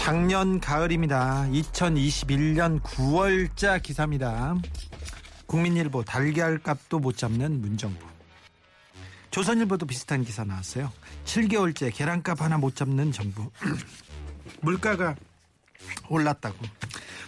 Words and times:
작년 0.00 0.58
가을입니다. 0.60 1.46
2021년 1.52 2.80
9월자 2.80 3.82
기사입니다. 3.82 4.56
국민일보 5.44 6.04
달걀값도 6.04 6.98
못 6.98 7.18
잡는 7.18 7.60
문정부. 7.60 8.06
조선일보도 9.30 9.84
비슷한 9.84 10.24
기사 10.24 10.42
나왔어요. 10.42 10.90
7개월째 11.26 11.94
계란값 11.94 12.40
하나 12.40 12.56
못 12.56 12.74
잡는 12.74 13.12
정부. 13.12 13.50
물가가 14.62 15.14
올랐다고. 16.08 16.56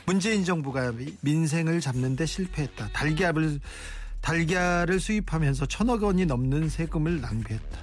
문재인 0.06 0.42
정부가 0.42 0.92
민생을 1.20 1.80
잡는데 1.80 2.24
실패했다. 2.24 2.88
달걀을 2.94 3.60
달걀을 4.22 4.98
수입하면서 4.98 5.66
천억 5.66 6.02
원이 6.02 6.24
넘는 6.24 6.70
세금을 6.70 7.20
낭비했다. 7.20 7.78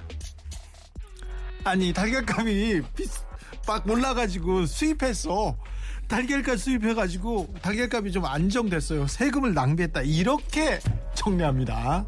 아니 1.65 1.93
달걀값이 1.93 2.81
비싸. 2.95 3.28
막 3.67 3.87
올라가지고 3.89 4.65
수입했어. 4.65 5.57
달걀값 6.07 6.59
수입해가지고 6.59 7.55
달걀값이 7.61 8.11
좀 8.11 8.25
안정됐어요. 8.25 9.07
세금을 9.07 9.53
낭비했다. 9.53 10.01
이렇게 10.01 10.79
정리합니다. 11.13 12.05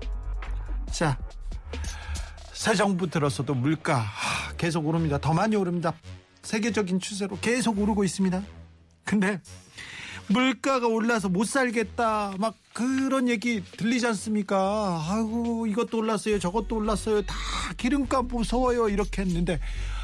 자, 0.92 1.18
새 2.54 2.74
정부 2.76 3.08
들어서도 3.08 3.54
물가 3.54 3.98
하, 3.98 4.54
계속 4.54 4.88
오릅니다. 4.88 5.18
더 5.20 5.34
많이 5.34 5.56
오릅니다. 5.56 5.94
세계적인 6.42 7.00
추세로 7.00 7.38
계속 7.40 7.78
오르고 7.78 8.04
있습니다. 8.04 8.42
근데 9.04 9.40
물가가 10.28 10.88
올라서 10.88 11.30
못 11.30 11.46
살겠다. 11.46 12.34
막 12.40 12.56
그런 12.74 13.28
얘기 13.28 13.64
들리지 13.78 14.08
않습니까? 14.08 15.06
아이고 15.10 15.68
이것도 15.68 15.98
올랐어요. 15.98 16.40
저것도 16.40 16.78
올랐어요. 16.78 17.22
다 17.24 17.36
기름값 17.78 18.26
무서워요. 18.26 18.90
이렇게 18.90 19.22
했는데 19.22 19.60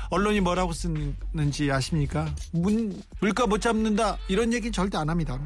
언론이 0.10 0.42
뭐라고 0.42 0.74
쓰는지 0.74 1.72
아십니까? 1.72 2.28
문, 2.52 3.02
물가 3.20 3.46
못 3.46 3.60
잡는다 3.60 4.18
이런 4.28 4.54
얘기는 4.54 4.72
절대 4.72 4.98
안 4.98 5.10
합니다. 5.10 5.40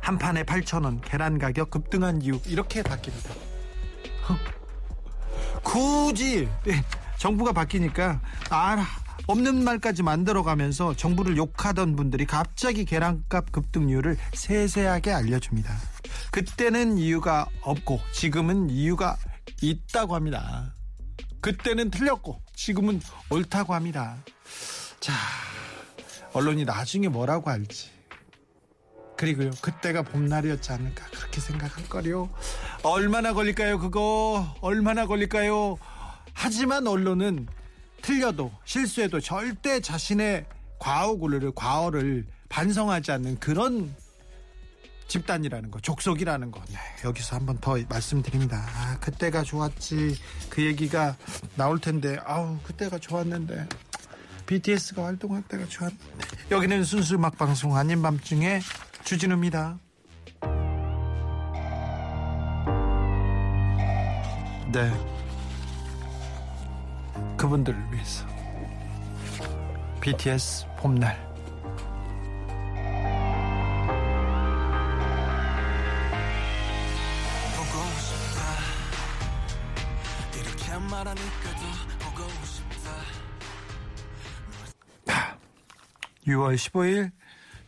한 0.00 0.16
판에 0.16 0.42
8천 0.42 0.84
원 0.84 1.00
계란 1.00 1.38
가격 1.38 1.70
급등한 1.70 2.22
이유 2.22 2.40
이렇게 2.46 2.82
바뀝니다. 2.82 3.30
굳이 5.62 6.48
네, 6.64 6.82
정부가 7.18 7.52
바뀌니까 7.52 8.20
아 8.50 8.86
없는 9.26 9.62
말까지 9.62 10.02
만들어가면서 10.02 10.94
정부를 10.94 11.36
욕하던 11.36 11.96
분들이 11.96 12.24
갑자기 12.24 12.86
계란값 12.86 13.52
급등률을 13.52 14.16
세세하게 14.32 15.12
알려줍니다. 15.12 15.76
그때는 16.30 16.96
이유가 16.96 17.46
없고 17.60 18.00
지금은 18.12 18.70
이유가 18.70 19.18
있다고 19.60 20.14
합니다. 20.14 20.72
그때는 21.40 21.90
틀렸고 21.90 22.40
지금은 22.54 23.00
옳다고 23.30 23.74
합니다. 23.74 24.16
자, 25.00 25.12
언론이 26.32 26.64
나중에 26.64 27.08
뭐라고 27.08 27.50
할지. 27.50 27.90
그리고요, 29.16 29.50
그때가 29.60 30.02
봄날이었지 30.02 30.72
않을까 30.72 31.04
그렇게 31.06 31.40
생각할 31.40 31.88
거요. 31.88 32.30
얼마나 32.84 33.32
걸릴까요, 33.32 33.78
그거? 33.78 34.54
얼마나 34.60 35.06
걸릴까요? 35.06 35.76
하지만 36.32 36.86
언론은 36.86 37.48
틀려도 38.02 38.52
실수해도 38.64 39.20
절대 39.20 39.80
자신의 39.80 40.46
과오를 40.78 41.50
과오를 41.54 42.26
반성하지 42.48 43.10
않는 43.10 43.40
그런 43.40 43.94
집단이라는 45.08 45.70
거, 45.70 45.80
족속이라는 45.80 46.50
거. 46.50 46.60
네, 46.68 46.76
여기서 47.04 47.36
한 47.36 47.46
번 47.46 47.58
더 47.60 47.76
말씀드립니다. 47.88 48.64
아, 48.76 48.98
그때가 49.00 49.42
좋았지. 49.42 50.16
그 50.50 50.64
얘기가 50.64 51.16
나올 51.56 51.78
텐데, 51.80 52.18
아우, 52.24 52.58
그때가 52.62 52.98
좋았는데. 52.98 53.66
BTS가 54.46 55.04
활동할 55.04 55.42
때가 55.42 55.66
좋았는데. 55.66 56.04
여기는 56.50 56.84
순수 56.84 57.14
음악 57.16 57.36
방송 57.36 57.76
아닌 57.76 58.00
밤중에 58.02 58.60
주진우입니다. 59.04 59.78
네. 64.72 64.92
그분들을 67.36 67.92
위해서. 67.92 68.26
BTS 70.00 70.66
봄날. 70.76 71.27
6월 86.28 86.56
15일 86.56 87.10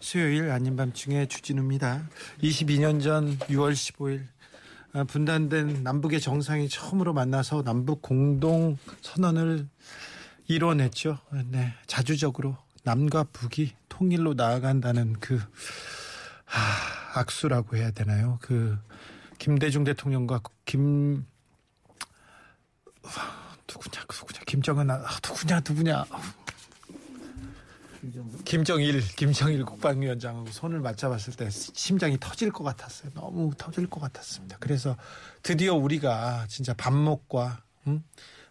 수요일 0.01 0.51
아닌 0.51 0.77
밤중에 0.77 1.27
주진우입니다. 1.27 2.09
22년 2.43 3.03
전 3.03 3.39
6월 3.39 3.73
15일 3.73 4.27
아, 4.93 5.05
분단된 5.05 5.83
남북의 5.83 6.21
정상이 6.21 6.69
처음으로 6.69 7.15
만나서 7.15 7.63
남북 7.63 8.03
공동 8.03 8.77
선언을 9.01 9.67
이뤄냈죠. 10.47 11.19
네, 11.47 11.73
자주적으로 11.87 12.57
남과 12.83 13.25
북이 13.33 13.73
통일로 13.89 14.35
나아간다는 14.35 15.15
그 15.21 15.41
하, 16.45 17.21
악수라고 17.21 17.77
해야 17.77 17.93
되나요? 17.93 18.39
그 18.43 18.77
김대중 19.39 19.85
대통령과 19.85 20.41
김 20.67 21.25
누구냐 23.69 24.05
누구냐 24.11 24.41
김정은 24.47 24.91
아, 24.91 25.05
누구냐 25.27 25.61
누구냐 25.67 26.05
김정일 28.45 29.01
김정일 29.17 29.65
국방위원장하고 29.65 30.51
손을 30.51 30.81
맞잡았을 30.81 31.35
때 31.35 31.49
심장이 31.51 32.17
터질 32.19 32.51
것 32.51 32.65
같았어요. 32.65 33.13
너무 33.15 33.53
터질 33.57 33.87
것 33.89 34.01
같았습니다. 34.01 34.57
그래서 34.61 34.97
드디어 35.43 35.75
우리가 35.75 36.47
진짜 36.49 36.73
반목과 36.75 37.63
음? 37.87 38.03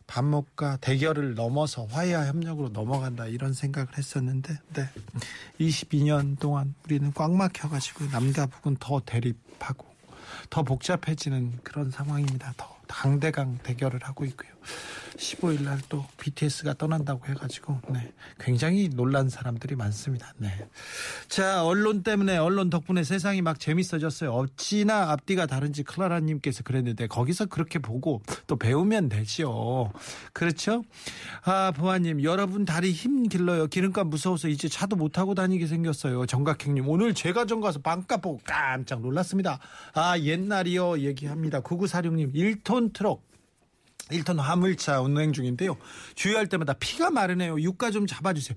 반목과 0.07 0.77
대결을 0.77 1.35
넘어서 1.35 1.85
화해와 1.85 2.25
협력으로 2.25 2.69
넘어간다 2.69 3.27
이런 3.27 3.53
생각을 3.53 3.95
했었는데 3.95 4.57
네. 4.73 4.89
22년 5.59 6.39
동안 6.39 6.73
우리는 6.85 7.13
꽉 7.13 7.31
막혀가지고 7.31 8.05
남과 8.05 8.47
북은 8.47 8.77
더 8.79 8.99
대립하고 9.05 9.85
더 10.49 10.63
복잡해지는 10.63 11.59
그런 11.63 11.91
상황입니다. 11.91 12.53
더 12.57 12.75
강대강 12.87 13.59
대결을 13.61 13.99
하고 14.03 14.25
있고요. 14.25 14.49
15일 15.17 15.63
날 15.63 15.79
또 15.89 16.05
BTS가 16.17 16.75
떠난다고 16.75 17.25
해가지고 17.25 17.79
네, 17.89 18.11
굉장히 18.39 18.89
놀란 18.89 19.27
사람들이 19.27 19.75
많습니다. 19.75 20.33
네. 20.37 20.49
자 21.27 21.63
언론 21.63 22.03
때문에 22.03 22.37
언론 22.37 22.69
덕분에 22.69 23.03
세상이 23.03 23.41
막 23.41 23.59
재밌어졌어요. 23.59 24.31
어찌나 24.31 25.11
앞뒤가 25.11 25.47
다른지 25.47 25.83
클라라님께서 25.83 26.63
그랬는데 26.63 27.07
거기서 27.07 27.47
그렇게 27.47 27.79
보고 27.79 28.21
또 28.45 28.55
배우면 28.55 29.09
되죠. 29.09 29.91
그렇죠? 30.33 30.83
아 31.43 31.71
보아님 31.71 32.23
여러분 32.23 32.65
다리 32.65 32.91
힘 32.91 33.23
길러요. 33.23 33.67
기름값 33.67 34.07
무서워서 34.07 34.47
이제 34.47 34.67
차도 34.67 34.95
못 34.95 35.11
타고 35.11 35.33
다니게 35.33 35.65
생겼어요. 35.65 36.25
정각행님 36.27 36.87
오늘 36.87 37.13
제가 37.13 37.45
정 37.45 37.61
가서 37.61 37.79
빵값 37.79 38.21
보고 38.21 38.39
깜짝 38.45 39.01
놀랐습니다. 39.01 39.59
아 39.93 40.19
옛날이요 40.19 40.99
얘기합니다. 40.99 41.61
9946님 41.61 42.33
1톤 42.35 42.93
트럭 42.93 43.28
1톤 44.09 44.37
화물차 44.37 45.01
운행 45.01 45.33
중인데요. 45.33 45.77
주유할 46.15 46.47
때마다 46.47 46.73
피가 46.73 47.11
마르네요. 47.11 47.59
유가 47.61 47.91
좀 47.91 48.07
잡아주세요. 48.07 48.55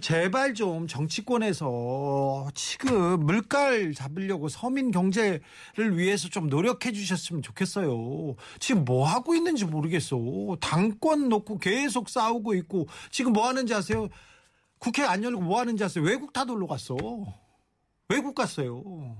제발 0.00 0.54
좀 0.54 0.86
정치권에서 0.86 2.50
지금 2.54 3.20
물가를 3.26 3.94
잡으려고 3.94 4.48
서민 4.48 4.90
경제를 4.90 5.40
위해서 5.92 6.28
좀 6.28 6.48
노력해 6.48 6.92
주셨으면 6.92 7.42
좋겠어요. 7.42 8.36
지금 8.58 8.84
뭐 8.84 9.06
하고 9.06 9.34
있는지 9.34 9.64
모르겠어. 9.64 10.16
당권 10.60 11.28
놓고 11.28 11.58
계속 11.58 12.08
싸우고 12.08 12.54
있고 12.54 12.88
지금 13.10 13.32
뭐 13.32 13.48
하는지 13.48 13.74
아세요? 13.74 14.08
국회 14.78 15.02
안 15.02 15.22
열고 15.22 15.40
뭐 15.40 15.60
하는지 15.60 15.84
아세요? 15.84 16.04
외국 16.04 16.32
다 16.32 16.44
놀러 16.44 16.66
갔어. 16.66 16.96
외국 18.08 18.34
갔어요. 18.34 19.16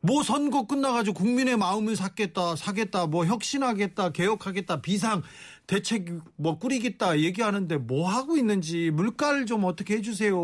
뭐 0.00 0.22
선거 0.22 0.66
끝나가지고 0.66 1.14
국민의 1.14 1.56
마음을 1.56 1.96
샀겠다, 1.96 2.56
사겠다, 2.56 3.06
뭐 3.06 3.26
혁신하겠다, 3.26 4.10
개혁하겠다, 4.10 4.80
비상 4.80 5.22
대책 5.66 6.20
뭐 6.36 6.58
꾸리겠다 6.58 7.18
얘기하는데 7.20 7.76
뭐 7.76 8.08
하고 8.08 8.36
있는지 8.36 8.90
물가를 8.90 9.44
좀 9.44 9.64
어떻게 9.64 9.96
해주세요. 9.96 10.34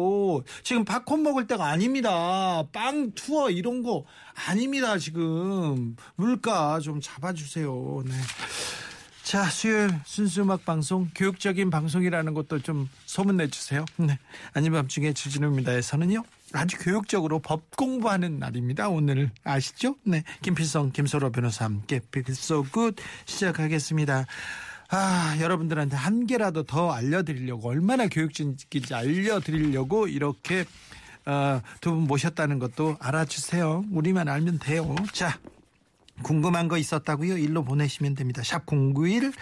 지금 0.63 0.85
팝콘 0.85 1.23
먹을 1.23 1.47
때가 1.47 1.67
아닙니다. 1.67 2.65
빵 2.73 3.13
투어 3.13 3.49
이런 3.49 3.83
거 3.83 4.05
아닙니다. 4.47 4.99
지금 4.99 5.97
물가 6.17 6.79
좀 6.81 7.01
잡아주세요. 7.01 8.03
네. 8.05 8.13
자, 9.25 9.49
수요일 9.49 9.91
순수 10.05 10.43
음악 10.43 10.67
방송, 10.67 11.11
교육적인 11.15 11.71
방송이라는 11.71 12.35
것도 12.35 12.59
좀 12.61 12.91
소문내 13.07 13.49
주세요. 13.49 13.87
네. 13.97 14.19
아닌 14.53 14.73
밤중에 14.73 15.15
주진우입니다에서는요, 15.15 16.23
아주 16.53 16.77
교육적으로 16.79 17.39
법 17.39 17.75
공부하는 17.75 18.39
날입니다. 18.39 18.91
오늘 18.91 19.31
아시죠? 19.43 19.97
네. 20.05 20.23
김필성, 20.43 20.93
김소라 20.93 21.33
변호사 21.33 21.65
함께 21.65 22.01
필소 22.11 22.67
굿 22.71 22.97
시작하겠습니다. 23.25 24.27
아, 24.91 25.37
여러분들한테 25.41 25.97
한 25.97 26.27
개라도 26.27 26.63
더 26.63 26.93
알려드리려고, 26.93 27.71
얼마나 27.71 28.07
교육적인지 28.07 28.95
알려드리려고 28.95 30.07
이렇게 30.07 30.67
어, 31.27 31.63
두 31.81 31.91
분 31.95 32.03
모셨다는 32.03 32.59
것도 32.59 32.99
알아주세요. 33.01 33.87
우리만 33.91 34.29
알면 34.29 34.59
돼요. 34.59 34.95
자, 35.13 35.39
궁금한 36.23 36.69
거 36.69 36.79
있었다고요? 36.79 37.37
일로 37.39 37.65
보내시면 37.65 38.15
됩니다. 38.15 38.43
샵 38.45 38.65
091 38.67 39.33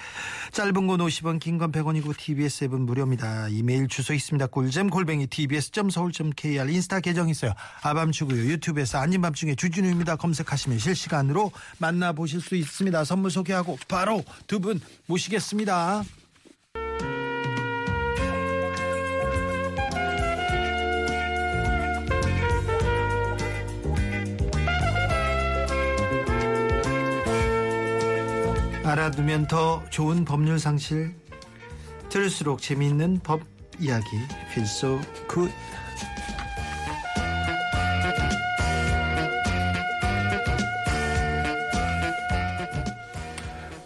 짧은 0.53 0.73
건 0.87 0.99
50원 1.01 1.39
긴 1.39 1.59
건 1.59 1.71
100원이고 1.71 2.17
TBS 2.17 2.65
앱은 2.65 2.81
무료입니다. 2.87 3.49
이메일 3.49 3.89
주소 3.89 4.15
있습니다. 4.15 4.47
꿀잼 4.47 4.89
골뱅이 4.91 5.27
tbs.서울.kr 5.27 6.71
인스타 6.71 7.01
계정 7.01 7.29
있어요. 7.29 7.53
아밤주고요. 7.83 8.43
유튜브에서 8.47 8.99
아닌 8.99 9.21
밤중에 9.21 9.55
주진우입니다. 9.55 10.17
검색하시면 10.17 10.79
실시간으로 10.79 11.53
만나보실 11.79 12.41
수 12.41 12.57
있습니다. 12.57 13.05
선물 13.05 13.31
소개하고 13.31 13.79
바로 13.89 14.25
두 14.47 14.63
분 14.63 14.81
모시겠습니다. 15.07 16.05
알아두면 28.93 29.47
더 29.47 29.83
좋은 29.89 30.27
법률 30.27 30.59
상식 30.59 31.15
들을수록 32.11 32.61
재미있는 32.61 33.21
법 33.23 33.41
이야기 33.81 34.05
필소 34.53 35.01
굿 35.27 35.51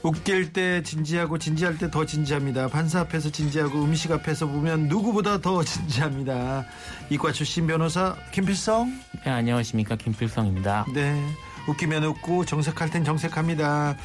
웃길 0.03 0.53
때 0.53 0.83
진지하고 0.83 1.39
진지할 1.39 1.79
때 1.79 1.89
더 1.89 2.05
진지합니다. 2.05 2.67
판사 2.69 3.01
앞에서 3.01 3.31
진지하고 3.31 3.83
음식 3.85 4.11
앞에서 4.11 4.47
보면 4.49 4.89
누구보다 4.89 5.39
더 5.41 5.63
진지합니다. 5.63 6.65
이과 7.11 7.31
출신 7.31 7.69
변호사 7.69 8.17
김필성. 8.33 9.01
네, 9.25 9.31
안녕하십니까 9.31 9.95
김필성입니다. 9.97 10.87
네. 10.93 11.21
웃기면 11.69 12.05
웃고 12.05 12.45
정색할 12.45 12.91
땐 12.91 13.05
정색합니다. 13.05 13.97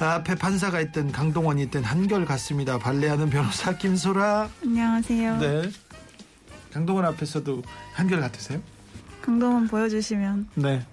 앞에 0.00 0.34
판사가 0.34 0.80
있든 0.80 1.12
강동원이 1.12 1.62
있든 1.64 1.84
한결 1.84 2.24
같습니다. 2.24 2.78
발레하는 2.78 3.28
변호사 3.30 3.76
김소라. 3.76 4.48
안녕하세요. 4.62 5.38
네. 5.38 5.70
강동원 6.72 7.04
앞에서도 7.04 7.62
한결 7.92 8.20
같으세요? 8.20 8.62
강동원 9.20 9.68
보여주시면 9.68 10.48
네. 10.54 10.86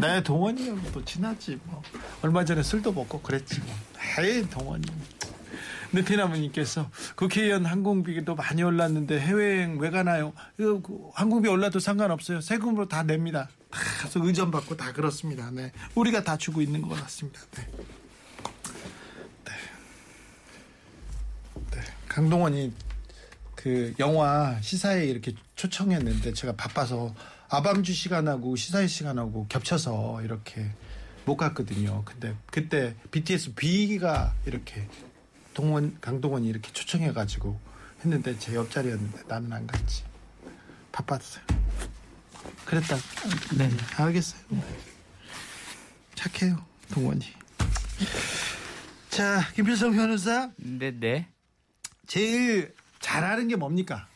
네, 0.00 0.22
동원이요. 0.22 0.78
또 0.92 1.04
친하지 1.04 1.58
뭐. 1.64 1.82
얼마 2.20 2.44
전에 2.44 2.62
술도 2.62 2.92
먹고 2.92 3.20
그랬지 3.22 3.60
뭐. 3.60 3.74
에이, 4.18 4.48
동원이. 4.50 4.84
느티나무님께서 5.94 6.90
국회의원 7.16 7.66
항공비도 7.66 8.34
많이 8.34 8.62
올랐는데 8.62 9.20
해외여행 9.20 9.78
왜 9.78 9.90
가나요? 9.90 10.32
이거 10.58 10.80
그 10.80 11.10
항공비 11.14 11.48
올라도 11.48 11.80
상관없어요. 11.80 12.40
세금으로 12.40 12.88
다 12.88 13.02
냅니다. 13.02 13.48
다 13.70 13.80
가서 14.02 14.24
의전 14.24 14.50
받고 14.50 14.76
다 14.76 14.92
그렇습니다. 14.92 15.50
네. 15.50 15.72
우리가 15.94 16.22
다 16.24 16.36
주고 16.36 16.60
있는 16.62 16.82
것 16.82 16.90
같습니다. 17.02 17.40
네. 17.56 17.66
네. 17.76 17.84
강동원이 22.12 22.74
그 23.54 23.94
영화 23.98 24.60
시사에 24.60 25.06
이렇게 25.06 25.34
초청했는데 25.56 26.34
제가 26.34 26.54
바빠서 26.56 27.14
아밤주 27.48 27.94
시간하고 27.94 28.54
시사회 28.54 28.86
시간하고 28.86 29.46
겹쳐서 29.48 30.20
이렇게 30.22 30.70
못 31.24 31.38
갔거든요. 31.38 32.02
근데 32.04 32.36
그때 32.50 32.94
BTS 33.10 33.54
B가 33.54 34.34
이렇게 34.44 34.86
동원 35.54 35.96
강동원이 36.02 36.46
이렇게 36.48 36.70
초청해가지고 36.72 37.58
했는데 38.04 38.38
제 38.38 38.54
옆자리였는데 38.54 39.22
나는 39.26 39.50
안 39.50 39.66
갔지. 39.66 40.04
바빴어요. 40.90 41.44
그랬다. 42.66 42.96
네. 43.56 43.70
알겠어요. 43.96 44.42
착해요, 46.14 46.62
동원이. 46.92 47.24
자, 49.08 49.40
김필성 49.54 49.92
변호사 49.92 50.50
네, 50.56 50.90
네. 50.90 51.31
제일 52.16 52.74
잘하는 53.00 53.48
게 53.48 53.56
뭡니까? 53.56 54.06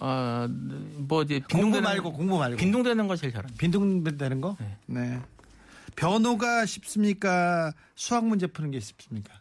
어, 0.00 0.48
뭐 0.48 1.22
이제 1.22 1.40
공부 1.48 1.78
빈둥대는- 1.78 1.82
말고 1.82 2.12
공부 2.12 2.38
말고 2.38 2.56
빈둥대는 2.56 3.06
걸 3.06 3.16
제일 3.16 3.32
잘합니다. 3.32 3.56
빈둥되는 3.56 4.40
거? 4.40 4.56
네. 4.58 4.76
네. 4.86 5.20
변호가 5.94 6.66
쉽습니까? 6.66 7.72
수학 7.94 8.26
문제 8.26 8.48
푸는 8.48 8.72
게 8.72 8.80
쉽습니까? 8.80 9.32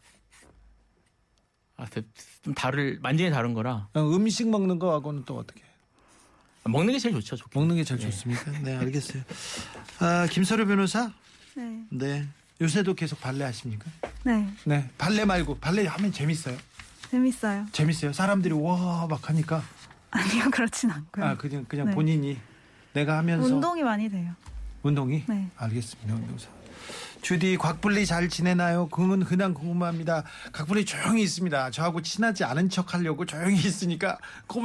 아, 1.78 1.88
좀 2.44 2.54
다를 2.54 3.00
완전히 3.02 3.32
다른 3.32 3.56
거라 3.56 3.90
어, 3.96 4.00
음식 4.16 4.48
먹는 4.48 4.78
거하고는 4.78 5.26
또 5.26 5.36
어떻게? 5.36 5.62
해요? 5.62 5.70
먹는 6.66 6.94
게 6.94 7.00
제일 7.00 7.16
좋죠. 7.16 7.38
좋게. 7.38 7.58
먹는 7.60 7.76
게 7.76 7.84
제일 7.84 8.00
네. 8.00 8.06
좋습니까? 8.12 8.52
네, 8.62 8.76
알겠어요. 8.76 9.24
아, 9.98 10.28
김서류 10.30 10.68
변호사? 10.68 11.12
네, 11.56 11.86
네. 11.90 12.28
요새도 12.60 12.96
계속 12.96 13.20
발레 13.22 13.44
하십니까? 13.46 13.86
네 14.24 14.48
네. 14.66 14.90
발레 14.98 15.26
말고 15.26 15.58
발레 15.60 15.86
하면 15.86 16.12
재밌어요. 16.12 16.58
재밌어요. 17.12 17.66
재밌어요. 17.72 18.14
사람들이 18.14 18.54
와 18.54 19.06
막 19.08 19.30
하니까 19.30 19.64
아니요 20.12 20.50
그렇진 20.52 20.90
않고요. 20.92 21.26
아 21.26 21.38
그냥 21.38 21.66
그냥 21.68 21.88
네. 21.88 21.94
본인이 21.94 22.38
내가 22.94 23.18
하면서 23.18 23.46
운동이 23.54 23.84
많이 23.84 24.10
돼요. 24.10 24.34
운동이? 24.84 25.24
네. 25.28 25.48
알겠습니다. 25.58 26.14
운동사. 26.16 26.50
주디 27.22 27.58
곽불리 27.58 28.06
잘 28.06 28.30
지내나요? 28.30 28.88
그건 28.90 29.24
그냥 29.26 29.54
궁금합니다. 29.54 30.24
곽불리 30.54 30.86
조용히 30.86 31.24
있습니다. 31.24 31.72
저하고 31.72 32.02
친하지 32.02 32.44
않은 32.44 32.70
척 32.70 32.94
하려고 32.94 33.26
조용히 33.26 33.56
있으니까 33.56 34.18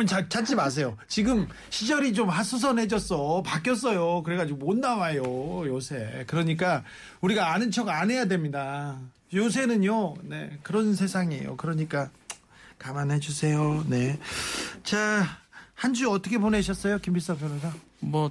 자, 0.06 0.28
찾지 0.28 0.54
마세요. 0.54 0.96
지금 1.08 1.48
시절이 1.70 2.12
좀 2.14 2.28
하수선해졌어. 2.28 3.42
바뀌었어요. 3.44 4.22
그래가지고 4.22 4.58
못 4.58 4.76
나와요. 4.76 5.22
요새. 5.66 6.24
그러니까 6.26 6.84
우리가 7.20 7.52
아는 7.52 7.70
척 7.70 7.88
안 7.88 8.10
해야 8.10 8.26
됩니다. 8.26 8.98
요새는요. 9.34 10.14
네. 10.24 10.58
그런 10.62 10.94
세상이에요. 10.94 11.56
그러니까 11.56 12.10
감안해 12.78 13.18
주세요. 13.20 13.84
네. 13.88 14.18
자, 14.84 15.24
한 15.74 15.94
주 15.94 16.10
어떻게 16.10 16.38
보내셨어요? 16.38 16.98
김비서 16.98 17.36
변호사? 17.36 17.72
뭐 18.00 18.30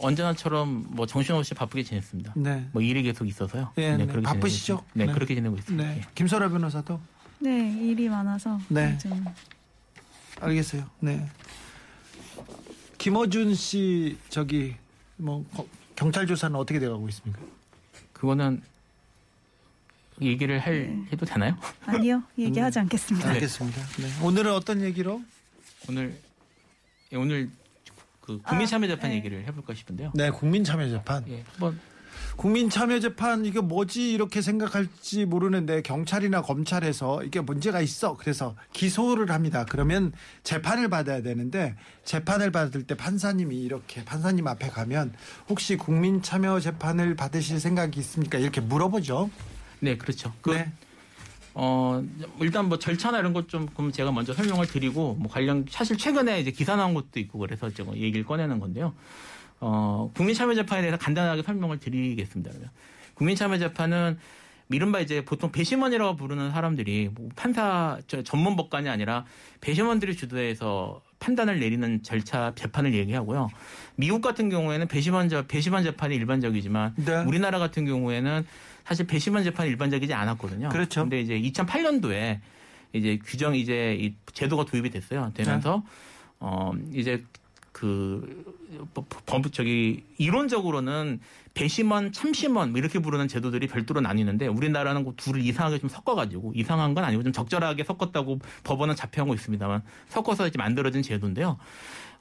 언제나처럼 0.00 0.86
뭐 0.90 1.06
정신없이 1.06 1.54
바쁘게 1.54 1.82
지냈습니다. 1.84 2.32
네. 2.36 2.68
뭐 2.72 2.82
일이 2.82 3.02
계속 3.02 3.26
있어서요. 3.26 3.72
네, 3.76 3.96
네. 3.96 4.06
그렇게 4.06 4.22
바쁘시죠? 4.26 4.84
네, 4.94 5.06
네. 5.06 5.12
그렇게 5.12 5.34
지내고 5.34 5.56
있습니다. 5.56 5.88
네. 5.88 5.98
예. 5.98 6.04
김설아 6.14 6.48
변호사도 6.48 7.00
네 7.40 7.70
일이 7.80 8.08
많아서 8.08 8.58
네. 8.68 8.92
요즘 8.94 9.24
알겠어요. 10.40 10.88
네. 11.00 11.26
김어준 12.98 13.54
씨 13.54 14.18
저기 14.28 14.74
뭐 15.16 15.44
거- 15.54 15.66
경찰 15.96 16.26
조사는 16.26 16.56
어떻게 16.56 16.78
돼가고 16.78 17.08
있습니까? 17.08 17.40
그거는 18.12 18.62
얘기를 20.20 20.58
할 20.58 20.86
네. 20.88 21.04
해도 21.12 21.24
되나요? 21.24 21.56
아니요 21.86 22.22
얘기하지 22.38 22.80
않겠습니다. 22.80 23.28
알겠습니다. 23.30 23.80
네. 23.98 24.24
오늘은 24.24 24.52
어떤 24.52 24.80
얘기로? 24.82 25.22
오늘 25.88 26.18
예, 27.12 27.16
오늘 27.16 27.50
그 28.28 28.38
국민참여재판 28.42 29.06
아, 29.06 29.08
네. 29.08 29.16
얘기를 29.16 29.42
해볼까 29.46 29.72
싶은데요. 29.72 30.12
네, 30.14 30.28
국민참여재판. 30.30 31.24
예, 31.28 31.44
한번 31.52 31.80
국민참여재판 32.36 33.46
이게 33.46 33.60
뭐지 33.60 34.12
이렇게 34.12 34.42
생각할지 34.42 35.24
모르는데 35.24 35.80
경찰이나 35.82 36.42
검찰에서 36.42 37.24
이게 37.24 37.40
문제가 37.40 37.80
있어 37.80 38.16
그래서 38.16 38.54
기소를 38.72 39.30
합니다. 39.30 39.64
그러면 39.68 40.12
재판을 40.44 40.88
받아야 40.88 41.22
되는데 41.22 41.74
재판을 42.04 42.52
받을 42.52 42.86
때 42.86 42.94
판사님이 42.94 43.56
이렇게 43.56 44.04
판사님 44.04 44.46
앞에 44.46 44.68
가면 44.68 45.14
혹시 45.48 45.76
국민참여재판을 45.76 47.16
받으실 47.16 47.58
생각이 47.58 47.98
있습니까? 48.00 48.38
이렇게 48.38 48.60
물어보죠. 48.60 49.30
네, 49.80 49.96
그렇죠. 49.96 50.32
그 50.42 50.50
네. 50.50 50.70
어 51.54 52.02
일단 52.40 52.68
뭐 52.68 52.78
절차나 52.78 53.18
이런 53.18 53.32
것 53.32 53.48
좀 53.48 53.66
그럼 53.66 53.90
제가 53.92 54.12
먼저 54.12 54.32
설명을 54.34 54.66
드리고 54.66 55.14
뭐 55.18 55.30
관련 55.30 55.64
사실 55.70 55.96
최근에 55.96 56.40
이제 56.40 56.50
기사 56.50 56.76
나온 56.76 56.94
것도 56.94 57.18
있고 57.20 57.38
그래서 57.38 57.70
제가 57.70 57.96
얘기를 57.96 58.24
꺼내는 58.24 58.60
건데요. 58.60 58.94
어 59.60 60.10
국민참여재판에 60.14 60.82
대해서 60.82 60.98
간단하게 60.98 61.42
설명을 61.42 61.78
드리겠습니다. 61.78 62.50
그러면 62.50 62.70
국민참여재판은 63.14 64.18
이른바 64.70 65.00
이제 65.00 65.24
보통 65.24 65.50
배심원이라고 65.50 66.16
부르는 66.16 66.50
사람들이 66.50 67.10
뭐 67.14 67.30
판사 67.34 67.98
저 68.06 68.22
전문 68.22 68.54
법관이 68.54 68.88
아니라 68.88 69.24
배심원들이 69.62 70.14
주도해서 70.14 71.00
판단을 71.20 71.58
내리는 71.58 72.02
절차 72.02 72.52
재판을 72.54 72.94
얘기하고요. 72.94 73.48
미국 73.96 74.20
같은 74.20 74.50
경우에는 74.50 74.86
배심원 74.86 75.28
재 75.30 75.46
배심원 75.48 75.82
재판이 75.84 76.14
일반적이지만 76.14 76.94
네. 76.96 77.24
우리나라 77.24 77.58
같은 77.58 77.86
경우에는 77.86 78.46
사실 78.88 79.06
배심원 79.06 79.44
재판이 79.44 79.68
일반적이지 79.68 80.14
않았거든요. 80.14 80.70
그렇죠. 80.70 81.02
근데 81.02 81.20
이제 81.20 81.38
2008년도에 81.38 82.40
이제 82.94 83.18
규정 83.22 83.54
이제 83.54 83.94
이 84.00 84.14
제도가 84.32 84.64
도입이 84.64 84.88
됐어요. 84.88 85.30
되면서 85.34 85.82
네. 85.84 85.90
어 86.40 86.72
이제 86.94 87.22
그법 87.72 89.52
저기 89.52 90.04
이론적으로는 90.16 91.20
배심원, 91.52 92.12
참심원 92.12 92.70
뭐 92.70 92.78
이렇게 92.78 92.98
부르는 92.98 93.28
제도들이 93.28 93.66
별도로 93.66 94.00
나뉘는데 94.00 94.46
우리나라는 94.46 95.04
그 95.04 95.12
둘을 95.16 95.42
이상하게 95.42 95.80
좀 95.80 95.90
섞어가지고 95.90 96.54
이상한 96.54 96.94
건 96.94 97.04
아니고 97.04 97.22
좀 97.24 97.32
적절하게 97.34 97.84
섞었다고 97.84 98.38
법원은 98.64 98.96
자평하고 98.96 99.34
있습니다만 99.34 99.82
섞어서 100.08 100.48
이제 100.48 100.56
만들어진 100.56 101.02
제도인데요. 101.02 101.58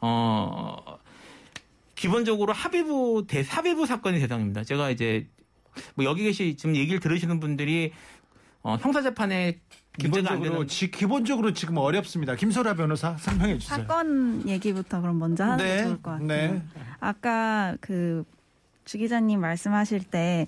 어 0.01 0.99
기본적으로 1.95 2.51
합의부 2.51 3.23
대 3.25 3.45
합의부 3.47 3.85
사건이 3.85 4.19
대상입니다. 4.19 4.65
제가 4.65 4.89
이제 4.89 5.27
뭐 5.95 6.05
여기 6.05 6.23
계시 6.23 6.55
지금 6.57 6.75
얘기를 6.75 6.99
들으시는 6.99 7.39
분들이 7.39 7.91
어, 8.63 8.75
형사재판에 8.79 9.59
기본적으로 9.97 10.67
지, 10.67 10.91
기본적으로 10.91 11.53
지금 11.53 11.77
어렵습니다. 11.77 12.35
김소라 12.35 12.75
변호사 12.75 13.17
설명해 13.17 13.57
주세요. 13.57 13.77
사건 13.79 14.47
얘기부터 14.47 15.01
그럼 15.01 15.17
먼저 15.19 15.43
하는 15.43 15.57
게 15.57 15.63
네, 15.63 15.83
좋을 15.83 16.01
것 16.01 16.11
같아요. 16.11 16.27
네. 16.27 16.61
아까 16.99 17.75
그 17.81 18.23
주 18.87 18.97
기자님 18.97 19.41
말씀하실 19.41 20.05
때 20.05 20.47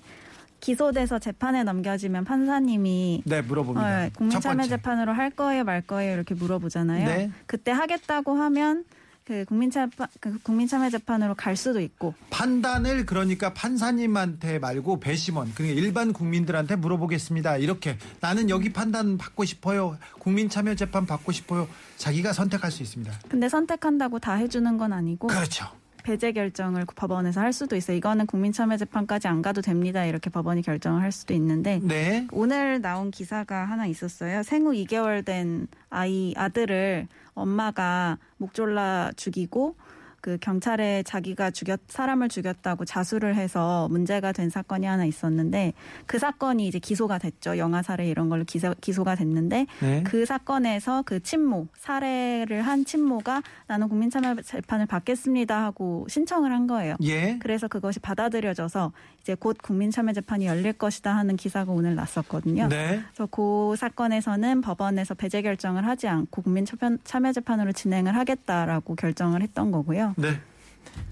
기소돼서 0.60 1.18
재판에 1.18 1.62
넘겨지면 1.62 2.24
판사님이 2.24 3.22
네, 3.26 3.42
물어봅니다. 3.42 3.80
어, 3.80 3.90
첫 3.90 4.00
번째. 4.00 4.12
국민참여 4.16 4.66
재판으로 4.66 5.12
할 5.12 5.30
거예요, 5.30 5.62
말 5.64 5.82
거예요 5.82 6.14
이렇게 6.14 6.34
물어보잖아요. 6.34 7.06
네. 7.06 7.30
그때 7.46 7.70
하겠다고 7.70 8.34
하면 8.34 8.84
그 9.30 9.44
국민참 9.44 9.88
그 10.18 10.40
국민참여 10.42 10.90
재판으로 10.90 11.36
갈 11.36 11.54
수도 11.54 11.78
있고 11.78 12.14
판단을 12.30 13.06
그러니까 13.06 13.54
판사님한테 13.54 14.58
말고 14.58 14.98
배심원 14.98 15.52
그러니까 15.54 15.80
일반 15.80 16.12
국민들한테 16.12 16.74
물어보겠습니다. 16.74 17.58
이렇게 17.58 17.96
나는 18.20 18.50
여기 18.50 18.72
판단 18.72 19.18
받고 19.18 19.44
싶어요. 19.44 19.96
국민참여 20.18 20.74
재판 20.74 21.06
받고 21.06 21.30
싶어요. 21.30 21.68
자기가 21.96 22.32
선택할 22.32 22.72
수 22.72 22.82
있습니다. 22.82 23.12
근데 23.28 23.48
선택한다고 23.48 24.18
다 24.18 24.34
해주는 24.34 24.76
건 24.76 24.92
아니고 24.92 25.28
그렇죠. 25.28 25.66
배제 26.02 26.32
결정을 26.32 26.84
법원에서 26.94 27.40
할 27.40 27.52
수도 27.52 27.76
있어요. 27.76 27.96
이거는 27.96 28.26
국민참여재판까지 28.26 29.28
안 29.28 29.42
가도 29.42 29.60
됩니다. 29.62 30.04
이렇게 30.04 30.30
법원이 30.30 30.62
결정을 30.62 31.02
할 31.02 31.12
수도 31.12 31.34
있는데 31.34 31.80
네. 31.82 32.26
오늘 32.32 32.80
나온 32.80 33.10
기사가 33.10 33.64
하나 33.64 33.86
있었어요. 33.86 34.42
생후 34.42 34.72
2개월 34.72 35.24
된 35.24 35.68
아이 35.88 36.34
아들을 36.36 37.08
엄마가 37.34 38.18
목 38.36 38.54
졸라 38.54 39.10
죽이고 39.16 39.76
그 40.20 40.38
경찰에 40.40 41.02
자기가 41.02 41.50
죽였 41.50 41.80
사람을 41.88 42.28
죽였다고 42.28 42.84
자수를 42.84 43.34
해서 43.36 43.88
문제가 43.88 44.32
된 44.32 44.50
사건이 44.50 44.86
하나 44.86 45.04
있었는데 45.04 45.72
그 46.06 46.18
사건이 46.18 46.66
이제 46.66 46.78
기소가 46.78 47.18
됐죠. 47.18 47.58
영아 47.58 47.82
살해 47.82 48.08
이런 48.08 48.28
걸로 48.28 48.44
기소, 48.44 48.74
기소가 48.80 49.14
됐는데 49.14 49.66
네. 49.80 50.02
그 50.04 50.26
사건에서 50.26 51.02
그 51.02 51.20
친모 51.22 51.68
살해를 51.76 52.62
한 52.62 52.84
친모가 52.84 53.42
나는 53.66 53.88
국민참여 53.88 54.36
재판을 54.42 54.86
받겠습니다 54.86 55.64
하고 55.64 56.06
신청을 56.08 56.52
한 56.52 56.66
거예요. 56.66 56.96
예. 57.02 57.38
그래서 57.40 57.68
그것이 57.68 58.00
받아들여져서 58.00 58.92
이제 59.30 59.36
곧 59.38 59.56
국민 59.62 59.92
참여 59.92 60.12
재판이 60.12 60.46
열릴 60.46 60.72
것이다 60.72 61.14
하는 61.14 61.36
기사가 61.36 61.70
오늘 61.70 61.94
났었거든요. 61.94 62.66
네. 62.66 63.00
그래서 63.12 63.26
그 63.26 63.76
사건에서는 63.78 64.60
법원에서 64.60 65.14
배제 65.14 65.40
결정을 65.40 65.86
하지 65.86 66.08
않고 66.08 66.42
국민 66.42 66.66
참여 67.04 67.32
재판으로 67.32 67.70
진행을 67.70 68.16
하겠다라고 68.16 68.96
결정을 68.96 69.42
했던 69.42 69.70
거고요. 69.70 70.14
네. 70.16 70.40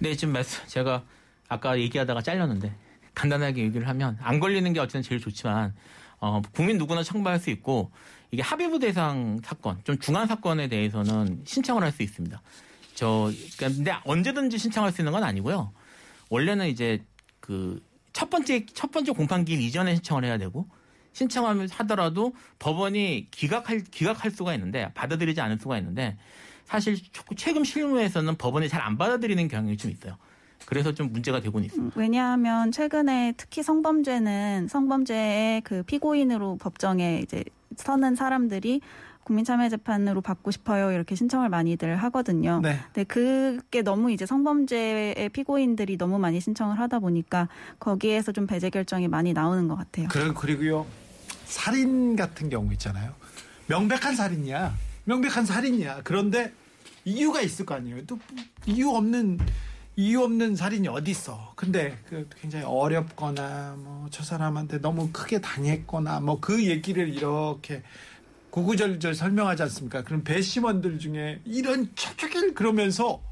네, 0.01 0.17
지금 0.17 0.33
말씀 0.33 0.67
제가 0.67 1.05
아까 1.49 1.79
얘기하다가 1.79 2.23
잘렸는데 2.23 2.75
간단하게 3.15 3.63
얘기를 3.63 3.87
하면 3.87 4.19
안 4.21 4.41
걸리는 4.41 4.73
게 4.73 4.81
어쨌든 4.81 5.03
제일 5.03 5.21
좋지만 5.21 5.73
어, 6.19 6.43
국민 6.53 6.77
누구나 6.77 7.05
청구할 7.05 7.39
수 7.39 7.51
있고 7.51 7.93
이게 8.33 8.43
합의부 8.43 8.81
대상 8.81 9.39
사건, 9.45 9.79
좀 9.85 9.97
중한 10.01 10.27
사건에 10.27 10.67
대해서는 10.67 11.43
신청을 11.45 11.85
할 11.85 11.93
수 11.93 12.03
있습니다. 12.03 12.43
저 12.97 13.31
그러니까 13.57 13.77
근데 13.77 13.95
언제든지 14.05 14.59
신청할 14.59 14.91
수 14.91 15.03
있는 15.03 15.13
건 15.13 15.23
아니고요. 15.23 15.73
원래는 16.31 16.67
이제 16.67 17.05
그 17.39 17.81
첫 18.19 18.31
번째 18.31 18.67
첫 18.75 18.91
번째 18.91 19.13
공판기일 19.13 19.61
이전에 19.61 19.95
신청을 19.95 20.25
해야 20.25 20.39
되고 20.39 20.67
신청하면 21.13 21.69
하더라도 21.71 22.33
법원이 22.59 23.29
기각할 23.31 23.85
기각할 23.93 24.33
수가 24.33 24.55
있는데 24.55 24.91
받아들이지 24.95 25.41
않을 25.41 25.59
수가 25.61 25.79
있는데 25.79 26.19
사실 26.65 26.99
최근 27.37 27.63
실무에서는 27.63 28.35
법원이 28.35 28.69
잘 28.69 28.83
안 28.83 28.99
받아들이는 28.99 29.47
경향이 29.47 29.77
좀 29.77 29.93
있어요. 29.93 30.17
그래서 30.67 30.93
좀 30.93 31.13
문제가 31.13 31.41
되고는 31.41 31.67
있습니다. 31.67 31.99
왜냐하면 31.99 32.73
최근에 32.73 33.35
특히 33.37 33.63
성범죄는 33.63 34.67
성범죄의 34.67 35.61
그 35.61 35.85
피고인으로 35.85 36.57
법정에 36.57 37.21
이제 37.23 37.45
서는 37.77 38.17
사람들이 38.17 38.81
국민참여재판으로 39.29 40.23
받고 40.23 40.51
싶어요 40.51 40.91
이렇게 40.93 41.15
신청을 41.15 41.49
많이들 41.51 41.97
하거든요. 41.97 42.61
네. 42.63 42.81
근데 42.93 43.05
그게 43.05 43.83
너무 43.83 44.11
이제 44.11 44.25
성범죄의 44.27 45.29
피고인들이 45.33 45.99
너무 45.99 46.19
많이 46.19 46.41
신청을 46.41 46.79
하다 46.81 46.99
보니까 47.01 47.49
거기에서 47.79 48.33
좀 48.33 48.47
배제 48.47 48.71
결정이 48.71 49.07
많이 49.09 49.33
나오는 49.35 49.69
것 49.69 49.77
같아요. 49.77 50.09
그리고 50.11 50.35
그리고요. 50.35 50.87
살인 51.45 52.17
같은 52.17 52.49
경우 52.51 52.73
있잖아요. 52.73 53.13
명백한 53.67 54.17
살인이야. 54.17 54.75
명백한 55.05 55.45
살인이야. 55.47 56.01
그런데 56.05 56.53
이유가 57.05 57.41
있을 57.43 57.65
거 57.67 57.75
아니에요. 57.75 58.05
또 58.07 58.19
이유 58.67 58.91
없는 58.91 59.39
이유 59.97 60.23
없는 60.23 60.57
살인이 60.57 60.87
어디 60.89 61.11
있어? 61.11 61.53
근데 61.57 61.99
그 62.09 62.29
굉장히 62.41 62.65
어렵거나 62.65 63.77
뭐 63.79 63.99
저 64.11 64.23
사람한테 64.25 64.81
너무 64.81 65.11
크게 65.13 65.41
당했거나 65.41 66.21
뭐 66.21 66.41
그 66.41 66.65
얘기를 66.67 67.09
이렇게 67.15 67.83
구구절절 68.51 69.15
설명하지 69.15 69.63
않습니까? 69.65 70.03
그럼 70.03 70.25
배심원들 70.25 70.99
중에 70.99 71.41
이런 71.45 71.91
저쪽일 71.95 72.55
그러면서 72.55 73.23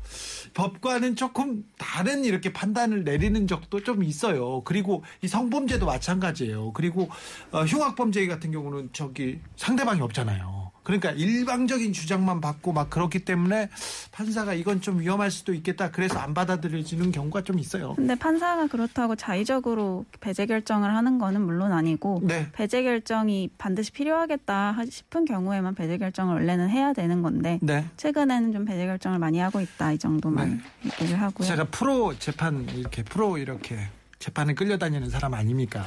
법과는 0.54 1.16
조금 1.16 1.64
다른 1.78 2.24
이렇게 2.24 2.52
판단을 2.52 3.04
내리는 3.04 3.46
적도 3.46 3.82
좀 3.82 4.02
있어요. 4.02 4.62
그리고 4.64 5.04
이 5.22 5.28
성범죄도 5.28 5.86
마찬가지예요. 5.86 6.72
그리고 6.72 7.08
어, 7.50 7.64
흉악범죄 7.64 8.26
같은 8.26 8.50
경우는 8.50 8.90
저기 8.92 9.40
상대방이 9.56 10.00
없잖아요. 10.00 10.65
그러니까 10.86 11.10
일방적인 11.10 11.92
주장만 11.92 12.40
받고 12.40 12.72
막 12.72 12.90
그렇기 12.90 13.24
때문에 13.24 13.68
판사가 14.12 14.54
이건 14.54 14.80
좀 14.80 15.00
위험할 15.00 15.32
수도 15.32 15.52
있겠다. 15.52 15.90
그래서 15.90 16.20
안 16.20 16.32
받아들여지는 16.32 17.10
경우가 17.10 17.42
좀 17.42 17.58
있어요. 17.58 17.94
근데 17.96 18.14
판사가 18.14 18.68
그렇다고 18.68 19.16
자의적으로 19.16 20.04
배제 20.20 20.46
결정을 20.46 20.94
하는 20.94 21.18
거는 21.18 21.40
물론 21.40 21.72
아니고 21.72 22.20
네. 22.22 22.46
배제 22.52 22.84
결정이 22.84 23.50
반드시 23.58 23.90
필요하겠다 23.90 24.76
싶은 24.88 25.24
경우에만 25.24 25.74
배제 25.74 25.98
결정을 25.98 26.34
원래는 26.34 26.70
해야 26.70 26.92
되는 26.92 27.20
건데 27.20 27.58
네. 27.62 27.84
최근에는 27.96 28.52
좀 28.52 28.64
배제 28.64 28.86
결정을 28.86 29.18
많이 29.18 29.40
하고 29.40 29.60
있다 29.60 29.90
이 29.90 29.98
정도만 29.98 30.62
얘기를 30.84 31.20
하고요. 31.20 31.48
제가 31.48 31.64
프로 31.64 32.16
재판 32.16 32.64
이렇게 32.68 33.02
프로 33.02 33.38
이렇게 33.38 33.76
재판을 34.20 34.54
끌려다니는 34.54 35.10
사람 35.10 35.34
아닙니까? 35.34 35.84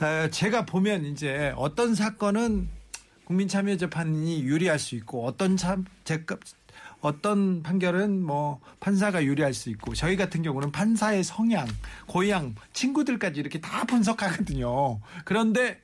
에, 0.00 0.30
제가 0.30 0.66
보면 0.66 1.04
이제 1.04 1.52
어떤 1.56 1.96
사건은 1.96 2.77
국민참여재판이 3.28 4.42
유리할 4.42 4.78
수 4.78 4.94
있고 4.96 5.26
어떤 5.26 5.56
참 5.56 5.84
제값 6.04 6.40
어떤 7.00 7.62
판결은 7.62 8.22
뭐 8.24 8.60
판사가 8.80 9.22
유리할 9.24 9.54
수 9.54 9.70
있고 9.70 9.94
저희 9.94 10.16
같은 10.16 10.42
경우는 10.42 10.72
판사의 10.72 11.22
성향, 11.22 11.66
고향, 12.06 12.54
친구들까지 12.72 13.38
이렇게 13.38 13.60
다 13.60 13.84
분석하거든요. 13.84 14.98
그런데 15.24 15.80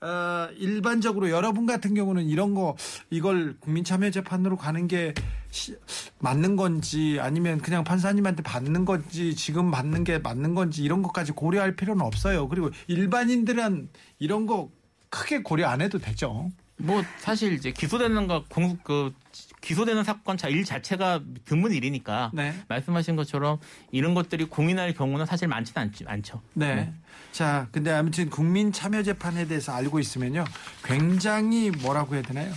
어, 0.00 0.48
일반적으로 0.56 1.30
여러분 1.30 1.64
같은 1.66 1.94
경우는 1.94 2.24
이런 2.26 2.54
거 2.54 2.76
이걸 3.10 3.56
국민참여재판으로 3.60 4.56
가는 4.56 4.86
게 4.86 5.14
시- 5.50 5.76
맞는 6.20 6.54
건지 6.56 7.18
아니면 7.20 7.58
그냥 7.58 7.82
판사님한테 7.82 8.42
받는 8.42 8.84
건지 8.84 9.34
지금 9.34 9.70
받는 9.70 10.04
게 10.04 10.18
맞는 10.18 10.54
건지 10.54 10.82
이런 10.84 11.02
것까지 11.02 11.32
고려할 11.32 11.74
필요는 11.76 12.04
없어요. 12.04 12.46
그리고 12.48 12.70
일반인들은 12.88 13.88
이런 14.18 14.46
거 14.46 14.70
크게 15.08 15.42
고려 15.42 15.66
안 15.68 15.80
해도 15.80 15.98
되죠. 15.98 16.50
뭐 16.78 17.02
사실 17.18 17.52
이제 17.54 17.72
기소되는 17.72 18.26
거 18.28 18.44
공, 18.48 18.78
그 18.84 19.12
기소되는 19.60 20.04
사건 20.04 20.36
자 20.36 20.48
일 20.48 20.64
자체가 20.64 21.20
드문 21.44 21.72
일이니까 21.72 22.30
네. 22.32 22.54
말씀하신 22.68 23.16
것처럼 23.16 23.58
이런 23.90 24.14
것들이 24.14 24.44
공인할 24.44 24.94
경우는 24.94 25.26
사실 25.26 25.48
많지는 25.48 25.82
않지, 25.82 26.04
않죠. 26.06 26.40
네. 26.54 26.92
자, 27.32 27.68
근데 27.72 27.92
아무튼 27.92 28.30
국민 28.30 28.72
참여 28.72 29.02
재판에 29.02 29.46
대해서 29.46 29.72
알고 29.72 29.98
있으면요. 29.98 30.44
굉장히 30.84 31.70
뭐라고 31.70 32.14
해야 32.14 32.22
되나요? 32.22 32.52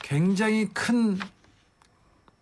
굉장히 0.00 0.68
큰 0.72 1.18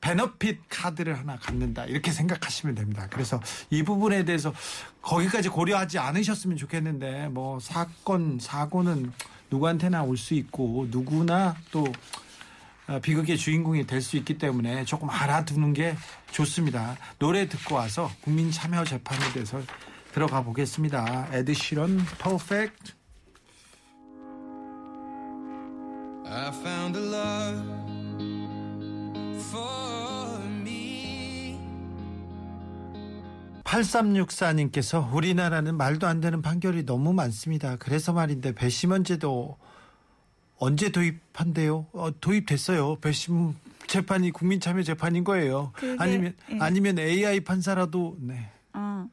베너핏 0.02 0.60
카드를 0.68 1.18
하나 1.18 1.36
갖는다. 1.36 1.86
이렇게 1.86 2.12
생각하시면 2.12 2.74
됩니다. 2.76 3.08
그래서 3.10 3.40
이 3.70 3.82
부분에 3.82 4.24
대해서 4.24 4.52
거기까지 5.02 5.48
고려하지 5.48 5.98
않으셨으면 5.98 6.56
좋겠는데 6.58 7.28
뭐 7.28 7.58
사건, 7.58 8.38
사고는 8.38 9.12
누구한테나 9.50 10.02
올 10.02 10.16
수 10.16 10.34
있고 10.34 10.86
누구나 10.90 11.56
또 11.70 11.86
어, 12.88 13.00
비극의 13.00 13.36
주인공이 13.36 13.86
될 13.86 14.00
수 14.00 14.16
있기 14.16 14.38
때문에 14.38 14.84
조금 14.84 15.10
알아두는 15.10 15.72
게 15.72 15.96
좋습니다. 16.30 16.96
노래 17.18 17.48
듣고 17.48 17.74
와서 17.74 18.10
국민 18.22 18.50
참여 18.50 18.84
재판에 18.84 19.32
대해서 19.32 19.60
들어가 20.12 20.42
보겠습니다. 20.42 21.28
에드 21.32 21.52
시런 21.54 21.98
퍼펙트. 22.18 22.92
I 26.28 26.48
found 26.48 26.98
a 26.98 27.04
love 27.04 27.75
8364님께서 33.82 35.12
우리나라는 35.12 35.76
말도 35.76 36.06
안 36.06 36.20
되는 36.20 36.42
판결이 36.42 36.84
너무 36.86 37.12
많습니다. 37.12 37.76
그래서 37.76 38.12
말인데 38.12 38.54
배심원제도 38.54 39.56
언제 40.58 40.90
도입한대요? 40.90 41.86
어, 41.92 42.08
도입됐어요. 42.20 42.96
배심 43.00 43.54
재판이 43.86 44.30
국민 44.30 44.58
참여 44.60 44.82
재판인 44.82 45.22
거예요. 45.24 45.72
그게- 45.74 45.96
아니면 46.02 46.34
예. 46.50 46.58
아니면 46.60 46.98
AI 46.98 47.40
판사라도 47.40 48.16
네. 48.20 48.50
어, 48.72 49.06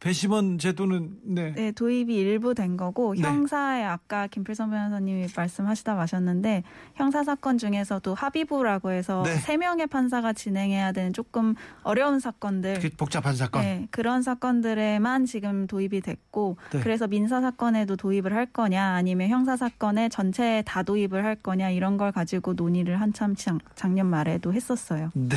배심원 0.00 0.58
제도는 0.58 1.16
네. 1.24 1.52
네, 1.54 1.72
도입이 1.72 2.14
일부 2.14 2.54
된 2.54 2.76
거고 2.76 3.14
네. 3.14 3.22
형사에 3.22 3.82
아까 3.82 4.28
김필성 4.28 4.70
변호사님이 4.70 5.26
말씀하시다 5.36 5.96
마셨는데 5.96 6.62
형사 6.94 7.24
사건 7.24 7.58
중에서도 7.58 8.14
합의부라고 8.14 8.92
해서 8.92 9.24
네. 9.24 9.34
세 9.38 9.56
명의 9.56 9.88
판사가 9.88 10.32
진행해야 10.32 10.92
되는 10.92 11.12
조금 11.12 11.56
어려운 11.82 12.20
사건들 12.20 12.78
그 12.80 12.90
복잡한 12.96 13.34
사건. 13.34 13.62
네, 13.62 13.88
그런 13.90 14.22
사건들에만 14.22 15.24
지금 15.26 15.66
도입이 15.66 16.00
됐고 16.02 16.58
네. 16.70 16.80
그래서 16.80 17.08
민사 17.08 17.40
사건에도 17.40 17.96
도입을 17.96 18.32
할 18.34 18.46
거냐 18.46 18.94
아니면 18.94 19.28
형사 19.28 19.56
사건에 19.56 20.08
전체에 20.08 20.62
다 20.62 20.84
도입을 20.84 21.24
할 21.24 21.34
거냐 21.34 21.70
이런 21.70 21.96
걸 21.96 22.12
가지고 22.12 22.52
논의를 22.54 23.00
한참 23.00 23.34
작- 23.34 23.58
작년 23.74 24.06
말에도 24.06 24.52
했었어요. 24.52 25.10
네. 25.14 25.36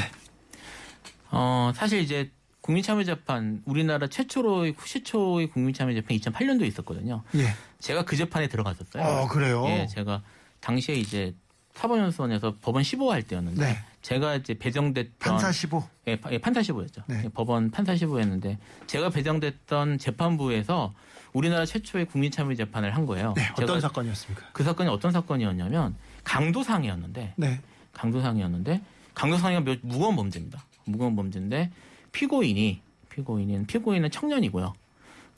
어, 1.32 1.72
사실 1.74 2.00
이제 2.01 2.30
국민참여재판 2.62 3.63
우리나라 3.65 4.08
최초로의 4.08 4.75
시초의 4.84 5.48
국민참여재판 5.48 6.15
2008년도에 6.18 6.68
있었거든요. 6.68 7.24
예. 7.36 7.53
제가 7.80 8.06
그 8.06 8.15
재판에 8.15 8.48
들어갔었어요. 8.48 9.03
어, 9.03 9.27
그래요? 9.27 9.65
예, 9.68 9.88
제가 9.88 10.22
당시에 10.60 10.96
이제 10.96 11.34
사법연수원에서 11.74 12.56
법원 12.62 12.84
15 12.84 13.12
할 13.12 13.24
때였는데 13.24 13.65
네. 13.65 13.77
제가 14.01 14.36
이제 14.36 14.53
배정됐던 14.53 15.13
판사 15.20 15.51
15. 15.51 15.88
예, 16.08 16.20
파- 16.20 16.32
예, 16.32 16.38
판사 16.38 16.62
15였죠. 16.62 17.03
네. 17.08 17.22
예, 17.25 17.30
법원 17.30 17.72
판사 17.72 17.94
15였는데 17.96 18.58
제가 18.88 19.10
배정됐던 19.10 19.98
재판부에서 19.98 20.94
우리나라 21.34 21.65
최초의 21.65 22.06
국민참여 22.06 22.53
재판을 22.56 22.94
한 22.94 23.06
거예요. 23.06 23.34
네. 23.38 23.50
어떤 23.58 23.80
사건이었습니까? 23.82 24.48
그 24.51 24.63
사건이 24.63 24.89
어떤 24.89 25.12
사건이었냐면 25.12 25.96
강도상이었는데 26.25 27.34
네. 27.38 27.62
강도상이었는데 27.94 28.82
강도상이가 29.15 29.62
몇 29.62 29.80
무거운 29.82 30.15
범죄입니다. 30.15 30.63
무거운 30.86 31.15
범죄인데 31.15 31.72
피고인이 32.12 32.82
피고인은 33.10 33.68
피고인은 33.68 34.12
청년이고요. 34.12 34.74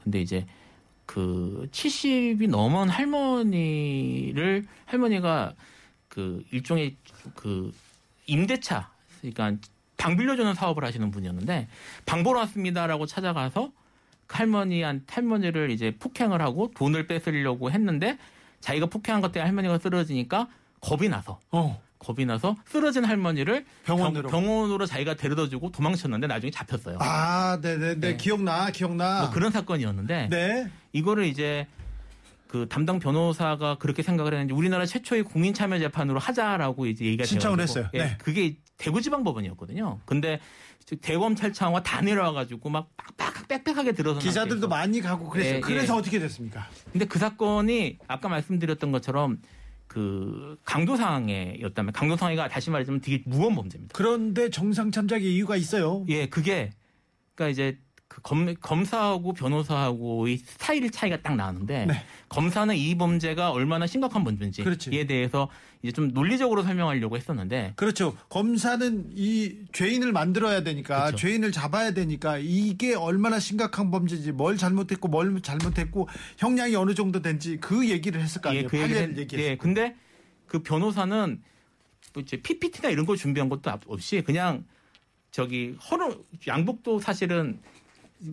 근데 0.03 0.21
이제 0.21 0.45
그 1.05 1.67
70이 1.71 2.49
넘은 2.49 2.89
할머니를 2.89 4.65
할머니가 4.85 5.53
그 6.07 6.43
일종의 6.51 6.95
그 7.35 7.73
임대차 8.25 8.89
그러니까 9.21 9.57
방 9.97 10.17
빌려주는 10.17 10.53
사업을 10.53 10.83
하시는 10.83 11.11
분이었는데 11.11 11.67
방 12.05 12.23
보러 12.23 12.39
왔습니다라고 12.41 13.05
찾아가서 13.05 13.71
그 14.27 14.37
할머니한 14.37 15.05
할머니를 15.07 15.71
이제 15.71 15.95
폭행을 15.99 16.41
하고 16.41 16.71
돈을 16.75 17.07
뺏으려고 17.07 17.71
했는데 17.71 18.17
자기가 18.59 18.87
폭행한 18.87 19.21
것 19.21 19.31
때문에 19.31 19.47
할머니가 19.47 19.79
쓰러지니까 19.79 20.47
겁이 20.79 21.09
나서 21.09 21.39
어. 21.51 21.81
겁이 22.03 22.25
나서 22.25 22.55
쓰러진 22.65 23.05
할머니를 23.05 23.65
병원으로. 23.85 24.29
병, 24.29 24.47
원으로 24.47 24.85
자기가 24.85 25.15
데려다주고 25.15 25.71
도망쳤는데 25.71 26.27
나중에 26.27 26.51
잡혔어요. 26.51 26.97
아, 26.99 27.57
네, 27.61 27.77
네, 27.77 27.95
네. 27.95 27.99
네. 27.99 28.17
기억나. 28.17 28.69
기억나. 28.69 29.21
뭐 29.21 29.29
그런 29.31 29.51
사건이었는데 29.51 30.27
네. 30.29 30.69
이거를 30.91 31.25
이제 31.25 31.65
그 32.47 32.67
담당 32.69 32.99
변호사가 32.99 33.77
그렇게 33.79 34.03
생각을 34.03 34.33
했는지 34.33 34.53
우리나라 34.53 34.85
최초의 34.85 35.23
국민 35.23 35.53
참여 35.53 35.79
재판으로 35.79 36.19
하자라고 36.19 36.85
이제 36.85 37.05
얘기가 37.05 37.23
신청을 37.23 37.57
돼가지고, 37.57 37.79
했어요. 37.79 37.89
예, 37.95 37.97
네. 37.97 38.17
그게 38.19 38.57
대구지방법원이었거든요. 38.77 40.01
근데 40.05 40.39
대검찰청과 41.01 41.81
다 41.81 42.01
내려와가지고 42.01 42.69
막 42.69 42.89
빡빡 43.17 43.47
빽빽하게 43.47 43.93
들어서 43.93 44.19
기자들도 44.19 44.67
많이 44.67 45.01
가고 45.01 45.29
그랬어요. 45.29 45.55
예, 45.55 45.59
그래서 45.61 45.95
예. 45.95 45.97
어떻게 45.97 46.19
됐습니까? 46.19 46.67
근데 46.91 47.05
그 47.05 47.17
사건이 47.17 47.97
아까 48.07 48.27
말씀드렸던 48.29 48.91
것처럼 48.91 49.39
그 49.93 50.57
강도 50.65 50.95
상해였다면 50.95 51.93
강도 51.93 52.15
상해가 52.17 52.47
다시 52.47 52.71
말하자면 52.71 53.01
되게 53.01 53.21
무거운 53.27 53.53
범죄입니다. 53.53 53.93
그런데 53.95 54.49
정상 54.49 54.89
참작의 54.89 55.35
이유가 55.35 55.55
있어요. 55.55 56.03
예, 56.09 56.25
그게 56.25 56.71
그러니까 57.35 57.51
이제 57.51 57.77
그 58.13 58.21
검, 58.21 58.53
검사하고 58.61 59.33
변호사하고의 59.33 60.37
스타일 60.37 60.91
차이가 60.91 61.17
딱 61.23 61.35
나는데 61.35 61.87
네. 61.87 61.93
검사는 62.29 62.75
이 62.75 62.95
범죄가 62.95 63.49
얼마나 63.51 63.87
심각한 63.87 64.23
범죄인지에 64.23 64.63
그렇지. 64.63 64.91
대해서 65.07 65.49
이제 65.81 65.91
좀 65.91 66.09
논리적으로 66.09 66.61
설명하려고 66.61 67.17
했었는데 67.17 67.73
그렇죠. 67.75 68.15
검사는 68.29 69.09
이 69.15 69.55
죄인을 69.71 70.11
만들어야 70.11 70.61
되니까 70.61 71.07
그렇죠. 71.07 71.17
죄인을 71.17 71.51
잡아야 71.51 71.91
되니까 71.91 72.37
이게 72.37 72.93
얼마나 72.93 73.39
심각한 73.39 73.89
범죄인지 73.89 74.31
뭘 74.31 74.57
잘못했고 74.57 75.07
뭘 75.07 75.41
잘못했고 75.41 76.07
형량이 76.37 76.75
어느 76.75 76.93
정도 76.93 77.19
된지 77.23 77.57
그 77.57 77.89
얘기를 77.89 78.21
했을 78.21 78.41
거 78.41 78.49
아니에요. 78.49 78.67
그 78.67 78.77
얘기를 78.77 78.95
판례를 78.95 79.13
했- 79.15 79.19
얘기했어요. 79.21 79.51
예, 79.53 79.57
근데 79.57 79.95
그 80.45 80.61
변호사는 80.61 81.41
뭐 82.13 82.21
이제 82.21 82.37
PPT나 82.37 82.89
이런 82.91 83.07
걸 83.07 83.17
준비한 83.17 83.49
것도 83.49 83.71
없이 83.87 84.21
그냥 84.23 84.65
저기 85.31 85.75
허름 85.89 86.13
양복도 86.45 86.99
사실은 86.99 87.59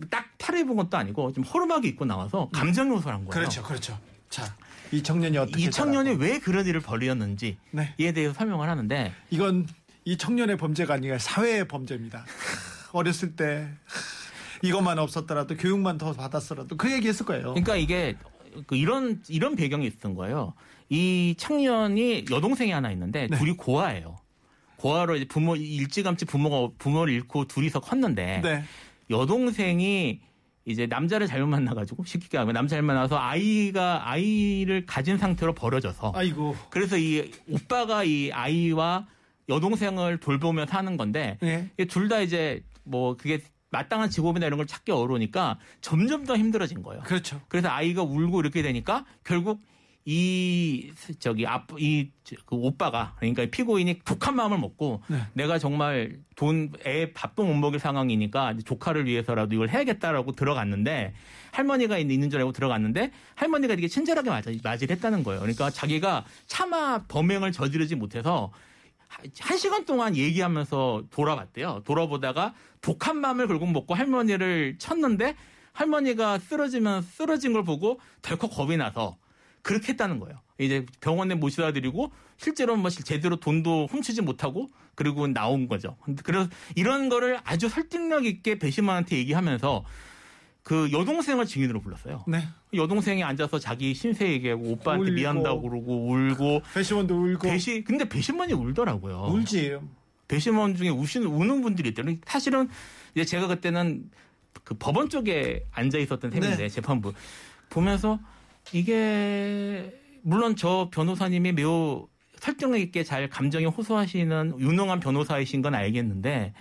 딱 0.09 0.29
차려입은 0.37 0.75
것도 0.75 0.97
아니고 0.97 1.33
좀 1.33 1.43
허름하게 1.43 1.89
입고 1.89 2.05
나와서 2.05 2.49
감정 2.51 2.89
요소를 2.89 3.13
한 3.13 3.25
거예요. 3.25 3.31
그렇죠, 3.31 3.63
그렇죠. 3.63 3.99
자, 4.29 4.55
이 4.91 5.03
청년이 5.03 5.37
어떻게 5.37 5.63
이 5.63 5.69
청년이. 5.69 6.11
왜 6.15 6.39
그런 6.39 6.65
일을 6.65 6.81
벌였는지에 6.81 7.57
네. 7.71 7.95
대해서 7.97 8.33
설명을 8.33 8.69
하는데 8.69 9.13
이건 9.29 9.67
이 10.05 10.17
청년의 10.17 10.57
범죄가 10.57 10.95
아니라 10.95 11.17
사회의 11.17 11.67
범죄입니다. 11.67 12.25
어렸을 12.91 13.35
때 13.35 13.69
이것만 14.61 14.99
없었더라도 14.99 15.55
교육만 15.57 15.97
더 15.97 16.13
받았더라도 16.13 16.77
그 16.77 16.91
얘기했을 16.91 17.25
거예요. 17.25 17.53
그러니까 17.53 17.75
이게 17.75 18.15
그 18.67 18.75
이런 18.75 19.21
이런 19.27 19.55
배경이 19.55 19.87
있었던 19.87 20.15
거예요. 20.15 20.53
이 20.89 21.35
청년이 21.37 22.25
여동생이 22.29 22.71
하나 22.71 22.91
있는데 22.91 23.27
네. 23.27 23.37
둘이 23.37 23.53
고아예요. 23.53 24.17
고아로 24.75 25.15
이제 25.15 25.25
부모 25.25 25.55
일찌감치 25.55 26.25
부모가 26.25 26.73
부모를 26.77 27.13
잃고 27.13 27.45
둘이서 27.47 27.79
컸는데 27.81 28.41
네. 28.43 28.63
여동생이 29.11 30.21
이제 30.65 30.85
남자를 30.87 31.27
잘못 31.27 31.47
만나가지고 31.47 32.05
쉽게 32.05 32.37
하면 32.37 32.53
남자 32.53 32.75
잘 32.75 32.83
만나서 32.83 33.17
아이가 33.17 34.09
아이를 34.09 34.85
가진 34.85 35.17
상태로 35.17 35.53
버려져서 35.53 36.13
아이고. 36.15 36.55
그래서 36.69 36.97
이 36.97 37.31
오빠가 37.49 38.03
이 38.03 38.31
아이와 38.31 39.07
여동생을 39.49 40.19
돌보며 40.19 40.65
사는 40.65 40.97
건데 40.97 41.37
예. 41.43 41.85
둘다 41.85 42.21
이제 42.21 42.63
뭐 42.83 43.17
그게 43.17 43.41
마땅한 43.71 44.09
직업이나 44.09 44.45
이런 44.45 44.57
걸 44.57 44.67
찾기 44.67 44.91
어려우니까 44.91 45.57
점점 45.81 46.25
더 46.25 46.37
힘들어진 46.37 46.83
거예요. 46.83 47.03
그렇죠. 47.03 47.41
그래서 47.47 47.69
아이가 47.69 48.03
울고 48.03 48.41
이렇게 48.41 48.61
되니까 48.61 49.05
결국 49.23 49.61
이 50.05 50.91
저기 51.19 51.45
앞이 51.45 52.11
그 52.45 52.55
오빠가 52.55 53.15
그러니까 53.19 53.45
피고인이 53.51 54.01
독한 54.03 54.35
마음을 54.35 54.57
먹고 54.57 55.03
네. 55.07 55.17
내가 55.33 55.59
정말 55.59 56.17
돈 56.35 56.71
애 56.85 57.13
밥도 57.13 57.43
못 57.43 57.53
먹일 57.53 57.79
상황이니까 57.79 58.55
조카를 58.65 59.05
위해서라도 59.05 59.53
이걸 59.53 59.69
해야겠다라고 59.69 60.31
들어갔는데 60.31 61.13
할머니가 61.51 61.99
있는 61.99 62.29
줄 62.29 62.39
알고 62.39 62.51
들어갔는데 62.51 63.11
할머니가 63.35 63.75
되게 63.75 63.87
친절하게 63.87 64.29
맞이, 64.29 64.59
맞이를 64.63 64.95
했다는 64.95 65.23
거예요. 65.23 65.41
그러니까 65.41 65.69
자기가 65.69 66.25
차마 66.47 67.03
범행을 67.07 67.51
저지르지 67.51 67.95
못해서 67.95 68.51
한 69.39 69.57
시간 69.57 69.85
동안 69.85 70.15
얘기하면서 70.15 71.03
돌아봤대요. 71.11 71.81
돌아보다가 71.85 72.53
독한 72.81 73.17
마음을 73.17 73.47
결국 73.47 73.71
먹고 73.71 73.93
할머니를 73.93 74.77
쳤는데 74.79 75.35
할머니가 75.73 76.39
쓰러지면 76.39 77.01
쓰러진 77.03 77.53
걸 77.53 77.63
보고 77.63 77.99
덜컥 78.21 78.51
겁이 78.51 78.77
나서 78.77 79.17
그렇게 79.61 79.89
했다는 79.89 80.19
거예요. 80.19 80.39
이제 80.57 80.85
병원에 80.99 81.35
모셔다 81.35 81.71
드리고 81.73 82.11
실제로 82.37 82.75
뭐 82.75 82.89
제대로 82.89 83.35
돈도 83.35 83.87
훔치지 83.87 84.21
못하고 84.21 84.69
그리고 84.95 85.27
나온 85.27 85.67
거죠. 85.67 85.97
그래서 86.23 86.49
이런 86.75 87.09
거를 87.09 87.39
아주 87.43 87.69
설득력 87.69 88.25
있게 88.25 88.59
배심원한테 88.59 89.17
얘기하면서 89.17 89.83
그 90.63 90.91
여동생을 90.91 91.45
증인으로 91.47 91.81
불렀어요. 91.81 92.23
네. 92.27 92.47
여동생이 92.73 93.23
앉아서 93.23 93.57
자기 93.57 93.95
신세 93.95 94.31
얘기하고 94.31 94.63
오빠한테 94.71 95.09
울고. 95.09 95.15
미안하다고 95.15 95.61
그러고 95.61 96.07
울고 96.11 96.61
배심원도 96.73 97.15
울고 97.15 97.47
배시 97.47 97.83
근데 97.83 98.07
배심원이 98.07 98.53
울더라고요. 98.53 99.31
울지. 99.31 99.79
배심원 100.27 100.75
중에 100.75 100.89
우시는 100.89 101.27
우는 101.27 101.61
분들이 101.61 101.89
있대요. 101.89 102.15
사실은 102.25 102.69
이제 103.15 103.25
제가 103.25 103.47
그때는 103.47 104.09
그 104.63 104.75
법원 104.75 105.09
쪽에 105.09 105.65
앉아 105.71 105.97
있었던 105.97 106.31
셈인데 106.31 106.57
네. 106.57 106.69
재판부 106.69 107.13
보면서 107.69 108.19
이게 108.73 109.93
물론 110.21 110.55
저 110.55 110.89
변호사님이 110.93 111.51
매우 111.53 112.07
설득력 112.37 112.79
있게 112.79 113.03
잘 113.03 113.29
감정에 113.29 113.65
호소하시는 113.65 114.59
유능한 114.59 114.99
변호사이신 114.99 115.61
건 115.61 115.75
알겠는데 115.75 116.53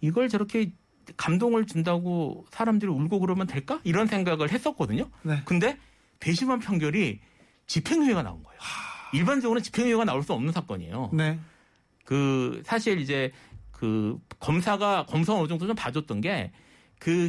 이걸 0.00 0.28
저렇게 0.28 0.72
감동을 1.16 1.66
준다고 1.66 2.44
사람들이 2.50 2.90
울고 2.90 3.20
그러면 3.20 3.46
될까? 3.46 3.80
이런 3.84 4.06
생각을 4.06 4.50
했었거든요. 4.50 5.08
네. 5.22 5.40
근데 5.44 5.78
배심원 6.20 6.58
판결이 6.58 7.20
집행유예가 7.66 8.22
나온 8.22 8.42
거예요. 8.42 8.58
일반적으로는 9.14 9.62
집행유예가 9.62 10.04
나올 10.04 10.22
수 10.22 10.32
없는 10.32 10.52
사건이에요. 10.52 11.10
네. 11.14 11.38
그 12.04 12.62
사실 12.64 13.00
이제 13.00 13.32
그 13.70 14.18
검사가 14.38 15.06
검사 15.06 15.34
어느 15.34 15.48
정도 15.48 15.66
좀 15.66 15.76
봐줬던 15.76 16.20
게 16.20 16.52
그 16.98 17.28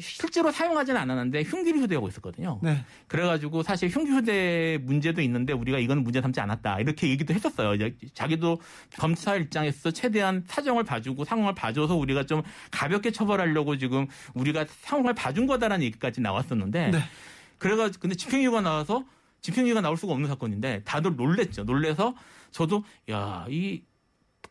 실제로 0.00 0.50
사용하지는 0.50 1.00
않았는데 1.00 1.42
흉기를 1.44 1.80
휴대하고 1.80 2.08
있었거든요. 2.08 2.60
네. 2.62 2.84
그래가지고 3.08 3.62
사실 3.62 3.88
흉기 3.88 4.10
휴대 4.10 4.78
문제도 4.82 5.20
있는데 5.22 5.52
우리가 5.52 5.78
이거는 5.78 6.04
문제 6.04 6.20
삼지 6.20 6.38
않았다 6.40 6.80
이렇게 6.80 7.08
얘기도 7.08 7.32
했었어요. 7.32 7.74
이제 7.74 7.96
자기도 8.14 8.60
검사 8.98 9.36
입장에서 9.36 9.90
최대한 9.90 10.44
사정을 10.46 10.84
봐주고 10.84 11.24
상황을 11.24 11.54
봐줘서 11.54 11.96
우리가 11.96 12.24
좀 12.26 12.42
가볍게 12.70 13.10
처벌하려고 13.10 13.78
지금 13.78 14.06
우리가 14.34 14.66
상황을 14.82 15.14
봐준 15.14 15.46
거다라는 15.46 15.84
얘기까지 15.86 16.20
나왔었는데 16.20 16.90
네. 16.90 16.98
그래가지고 17.58 18.02
근데 18.02 18.16
집행유예가 18.16 18.60
나와서 18.60 19.04
집행유예가 19.40 19.80
나올 19.80 19.96
수가 19.96 20.12
없는 20.12 20.28
사건인데 20.28 20.82
다들 20.84 21.16
놀랬죠. 21.16 21.64
놀래서 21.64 22.14
저도 22.50 22.84
야이 23.08 23.82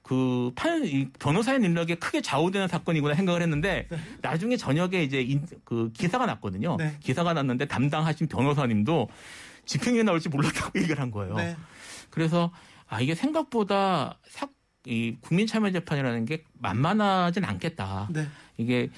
그 0.07 0.51
판, 0.53 0.85
이 0.85 1.09
변호사의 1.17 1.57
능력에 1.61 1.95
크게 1.95 2.21
좌우되는 2.21 2.67
사건이구나 2.67 3.15
생각을 3.15 3.41
했는데 3.41 3.87
나중에 4.21 4.55
저녁에 4.55 5.01
이제 5.01 5.19
인- 5.19 5.47
그 5.63 5.91
기사가 5.93 6.27
났거든요. 6.27 6.75
네. 6.77 6.95
기사가 7.01 7.33
났는데 7.33 7.65
담당하신 7.65 8.27
변호사님도 8.27 9.09
집행유예 9.65 10.03
나올지 10.03 10.29
몰랐다고 10.29 10.77
얘기를 10.79 10.99
한 10.99 11.09
거예요. 11.09 11.33
네. 11.35 11.55
그래서 12.11 12.51
아 12.87 13.01
이게 13.01 13.15
생각보다 13.15 14.19
사, 14.27 14.47
이 14.85 15.15
국민참여재판이라는 15.21 16.25
게 16.25 16.43
만만하진 16.59 17.43
않겠다. 17.43 18.07
네. 18.13 18.27
이게 18.57 18.89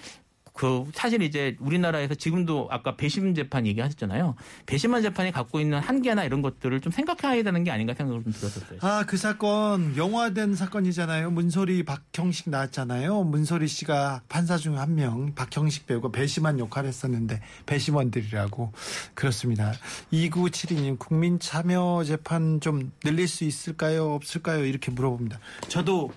그 0.58 0.86
사실 0.94 1.22
이제 1.22 1.56
우리나라에서 1.60 2.16
지금도 2.16 2.68
아까 2.72 2.96
배심 2.96 3.36
재판 3.36 3.68
얘기하셨잖아요. 3.68 4.36
배심원 4.66 5.02
재판이 5.02 5.32
갖고 5.32 5.60
있는 5.60 5.80
한계나 5.80 6.24
이런 6.24 6.42
것들을 6.42 6.80
좀 6.82 6.92
생각해야 6.92 7.44
되는 7.44 7.64
게 7.64 7.72
아닌가 7.72 7.94
생각을 7.94 8.24
좀 8.24 8.32
들었었어요. 8.34 8.80
아, 8.82 9.04
그 9.06 9.18
사건 9.18 9.96
영화된 9.98 10.56
사건이잖아요. 10.56 11.32
문소리 11.32 11.84
박형식 11.84 12.50
나왔잖아요. 12.50 13.24
문소리 13.24 13.68
씨가 13.68 14.22
판사 14.30 14.58
중 14.58 14.78
한 14.78 14.96
명, 14.96 15.34
박형식 15.34 15.88
배우가 15.88 16.10
배심원 16.12 16.60
역할을 16.60 16.88
했었는데 16.90 17.42
배심원들이라고 17.66 18.72
그렇습니다. 19.16 19.74
2972님 20.14 21.00
국민 21.00 21.40
참여 21.40 22.04
재판 22.06 22.60
좀 22.60 22.92
늘릴 23.04 23.28
수 23.28 23.44
있을까요? 23.44 24.14
없을까요? 24.14 24.66
이렇게 24.66 24.92
물어봅니다. 24.92 25.40
저도 25.68 26.12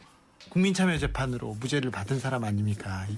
국민 0.51 0.75
참여 0.75 0.99
재판으로 0.99 1.57
무죄를 1.61 1.91
받은 1.91 2.19
사람 2.19 2.45
아닙니까? 2.45 3.07
이 3.09 3.17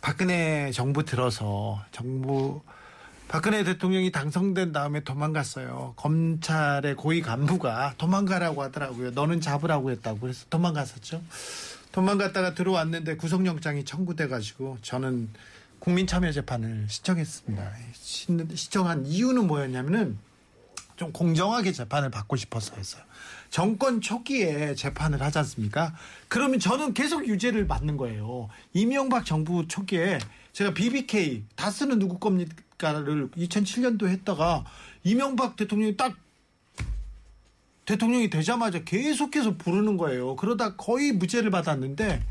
박근혜 0.00 0.70
정부 0.72 1.04
들어서 1.04 1.84
정부 1.90 2.62
박근혜 3.26 3.62
대통령이 3.64 4.10
당선된 4.12 4.72
다음에 4.72 5.00
도망갔어요. 5.00 5.94
검찰의 5.96 6.94
고위 6.94 7.20
간부가 7.20 7.94
도망가라고 7.98 8.62
하더라고요. 8.62 9.10
너는 9.10 9.40
잡으라고 9.40 9.90
했다고 9.90 10.20
그래서 10.20 10.46
도망갔었죠. 10.48 11.20
도망갔다가 11.92 12.54
들어왔는데 12.54 13.16
구속영장이 13.16 13.84
청구돼가지고 13.84 14.78
저는 14.82 15.28
국민참여재판을 15.80 16.86
신청했습니다. 16.88 17.72
신- 17.92 18.48
신청한 18.54 19.04
이유는 19.06 19.46
뭐였냐면은 19.46 20.16
좀 20.96 21.12
공정하게 21.12 21.72
재판을 21.72 22.10
받고 22.10 22.36
싶어서 22.36 22.74
했어요. 22.76 23.02
정권 23.50 24.00
초기에 24.00 24.74
재판을 24.74 25.22
하지 25.22 25.38
않습니까? 25.38 25.94
그러면 26.28 26.58
저는 26.60 26.94
계속 26.94 27.26
유죄를 27.26 27.66
받는 27.66 27.96
거예요. 27.96 28.48
이명박 28.74 29.24
정부 29.24 29.66
초기에 29.66 30.18
제가 30.52 30.74
BBK 30.74 31.44
다스는 31.56 31.98
누구 31.98 32.18
겁니까를 32.18 33.30
2007년도 33.30 34.08
했다가 34.08 34.64
이명박 35.04 35.56
대통령이 35.56 35.96
딱 35.96 36.14
대통령이 37.86 38.28
되자마자 38.28 38.84
계속해서 38.84 39.56
부르는 39.56 39.96
거예요. 39.96 40.36
그러다 40.36 40.76
거의 40.76 41.12
무죄를 41.12 41.50
받았는데 41.50 42.22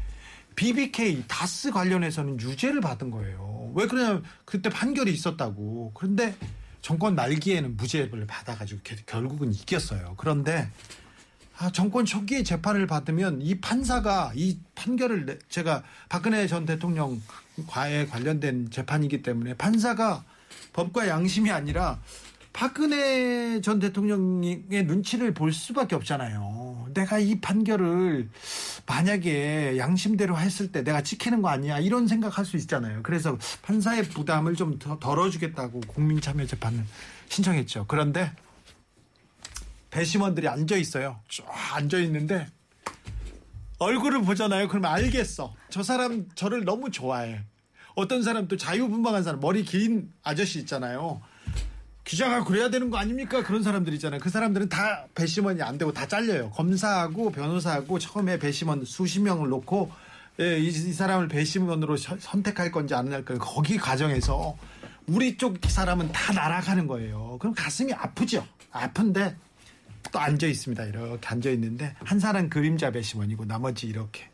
BBK 0.56 1.24
다스 1.28 1.72
관련해서는 1.72 2.40
유죄를 2.40 2.80
받은 2.82 3.10
거예요. 3.10 3.72
왜 3.76 3.88
그러냐면 3.88 4.24
그때 4.46 4.70
판결이 4.70 5.12
있었다고. 5.12 5.92
그런데 5.96 6.36
정권 6.82 7.16
말기에는 7.16 7.76
무죄를 7.76 8.26
받아가지고 8.28 8.82
게- 8.84 8.96
결국은 9.06 9.52
이겼어요. 9.54 10.14
그런데 10.18 10.70
아, 11.60 11.72
정권 11.72 12.06
초기에 12.06 12.44
재판을 12.44 12.86
받으면 12.86 13.42
이 13.42 13.60
판사가 13.60 14.32
이 14.36 14.60
판결을 14.76 15.26
내- 15.26 15.40
제가 15.50 15.84
박근혜 16.08 16.46
전 16.48 16.66
대통령과에 16.66 18.06
관련된 18.10 18.70
재판이기 18.70 19.24
때문에 19.24 19.56
판사가 19.56 20.24
법과 20.74 21.08
양심이 21.08 21.50
아니라 21.50 22.00
박근혜 22.54 23.60
전 23.62 23.80
대통령의 23.80 24.84
눈치를 24.86 25.34
볼 25.34 25.52
수밖에 25.52 25.96
없잖아요. 25.96 26.90
내가 26.94 27.20
이 27.20 27.40
판결을 27.40 28.30
만약에 28.88 29.78
양심대로 29.78 30.38
했을 30.38 30.72
때 30.72 30.84
내가 30.84 31.02
지키는 31.02 31.42
거 31.42 31.50
아니야 31.50 31.80
이런 31.80 32.08
생각할 32.08 32.46
수 32.46 32.58
있잖아요. 32.58 33.02
그래서 33.04 33.38
판사의 33.64 34.04
부담을 34.10 34.56
좀더 34.56 34.98
덜어주겠다고 35.00 35.82
국민참여재판을 35.82 36.84
신청했죠. 37.30 37.86
그런데 37.88 38.32
배심원들이 39.90 40.48
앉아 40.48 40.76
있어요. 40.78 41.20
쫙 41.30 41.46
앉아 41.76 42.00
있는데 42.00 42.48
얼굴을 43.80 44.22
보잖아요. 44.24 44.68
그러면 44.68 44.92
알겠어. 44.92 45.54
저 45.70 45.84
사람 45.84 46.28
저를 46.36 46.66
너무 46.66 46.90
좋아해. 46.92 47.42
어떤 47.96 48.22
사람 48.24 48.48
또 48.48 48.58
자유분방한 48.58 49.24
사람 49.24 49.40
머리 49.40 49.64
긴 49.64 50.12
아저씨 50.24 50.60
있잖아요. 50.60 51.22
기자가 52.04 52.44
그래야 52.44 52.70
되는 52.70 52.90
거 52.90 52.98
아닙니까? 52.98 53.44
그런 53.44 53.64
사람들 53.64 53.94
있잖아요. 53.96 54.20
그 54.22 54.30
사람들은 54.30 54.70
다 54.70 55.06
배심원이 55.14 55.62
안 55.62 55.78
되고 55.78 55.92
다 55.92 56.08
잘려요. 56.08 56.52
검사하고 56.52 57.32
변호사하고 57.32 58.00
처음에 58.00 58.40
배심원 58.40 58.86
수십 58.86 59.20
명을 59.22 59.50
놓고 59.50 59.92
예, 60.40 60.60
이, 60.60 60.68
이 60.68 60.94
사람을 60.94 61.28
배심원으로 61.28 61.98
서- 61.98 62.16
선택할 62.20 62.72
건지 62.72 62.94
안 62.94 63.12
할 63.12 63.26
건지 63.26 63.40
거기 63.44 63.78
과정에서 63.78 64.56
우리 65.08 65.36
쪽 65.38 65.58
사람은 65.68 66.12
다 66.12 66.32
날아가는 66.34 66.88
거예요. 66.88 67.38
그럼 67.40 67.54
가슴이 67.56 67.92
아프죠. 67.94 68.46
아픈데 68.72 69.36
또 70.12 70.20
앉아 70.20 70.48
있습니다. 70.48 70.84
이렇게 70.86 71.28
앉아 71.28 71.50
있는데 71.52 71.94
한 72.00 72.20
사람 72.20 72.50
그림자 72.50 72.92
배심원이고 72.92 73.46
나머지 73.46 73.88
이렇게 73.88 74.30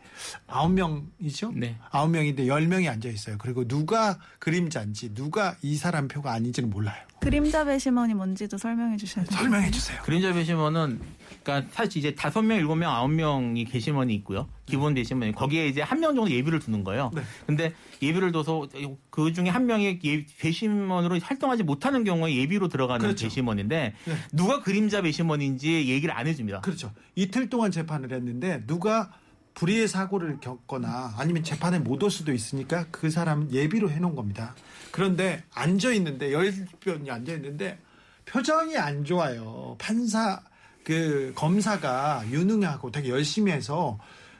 아홉 0.48 0.72
명이죠. 0.74 1.52
네. 1.56 1.78
아홉 1.92 2.10
명인데 2.12 2.48
열 2.48 2.68
명이 2.68 2.88
앉아 2.90 3.10
있어요. 3.10 3.38
그리고 3.40 3.68
누가 3.68 4.20
그림자인지 4.40 5.14
누가 5.14 5.56
이 5.62 5.76
사람 5.76 6.08
표가 6.08 6.32
아닌지는 6.32 6.70
몰라요. 6.70 7.02
그림자 7.22 7.64
배심원이 7.64 8.14
뭔지도 8.14 8.58
설명해 8.58 8.98
주셔야 8.98 9.24
돼요. 9.24 9.40
설명해 9.40 9.72
주세요. 9.72 10.02
그림자 10.04 10.34
배심원은 10.34 11.00
그러니까 11.42 11.70
사실 11.74 12.00
이제 12.00 12.14
다섯 12.16 12.42
명, 12.42 12.58
일곱 12.58 12.76
명, 12.76 12.92
아홉 12.94 13.12
명이 13.12 13.66
배심원이 13.66 14.14
있고요. 14.16 14.50
기본 14.66 14.94
배심원이 14.94 15.32
거기에 15.34 15.68
이제 15.68 15.82
한 15.82 16.00
명 16.00 16.16
정도 16.16 16.30
예비를 16.32 16.60
두는 16.60 16.84
거예요. 16.84 17.12
네. 17.16 17.22
근데 17.46 17.74
예비를 18.02 18.34
둬서 18.34 18.68
그 19.10 19.32
중에 19.32 19.48
한 19.48 19.66
명이 19.66 20.00
예- 20.04 20.26
배심원으로 20.40 21.18
활동하지 21.22 21.64
못하는 21.64 22.04
경우에 22.04 22.36
예비로 22.36 22.68
들어가는 22.68 23.00
그렇죠. 23.02 23.26
배심원인데 23.26 23.94
네. 24.06 24.16
누가 24.34 24.62
그림자 24.62 25.02
배심원인지 25.02 25.88
얘기를 25.90 26.14
안 26.16 26.28
해줍니다. 26.28 26.60
그렇죠. 26.60 26.92
이틀 27.16 27.50
동안 27.50 27.72
재판을 27.72 28.12
했는데 28.12 28.64
누가 28.68 29.12
불의의 29.54 29.88
사고를 29.88 30.40
겪거나 30.40 31.14
아니면 31.18 31.44
재판에 31.44 31.80
못 31.80 32.04
올 32.04 32.12
수도 32.12 32.34
있으니까 32.34 32.86
그 32.92 33.10
사람 33.10 33.50
예비로 33.52 33.90
해놓은 33.92 34.16
겁니다. 34.16 34.56
그런데 34.92 35.44
앉아 35.54 35.92
있는데 35.94 36.34
열 36.34 36.52
명이 36.86 37.10
앉아 37.10 37.34
있는데 37.34 37.80
표정이 38.26 38.78
안 38.78 39.06
좋아요. 39.06 39.76
판사 39.80 40.42
그 40.84 41.32
검사가 41.36 42.24
유능하고 42.30 42.92
되게 42.92 43.10
열심히 43.10 43.52
해서 43.52 43.98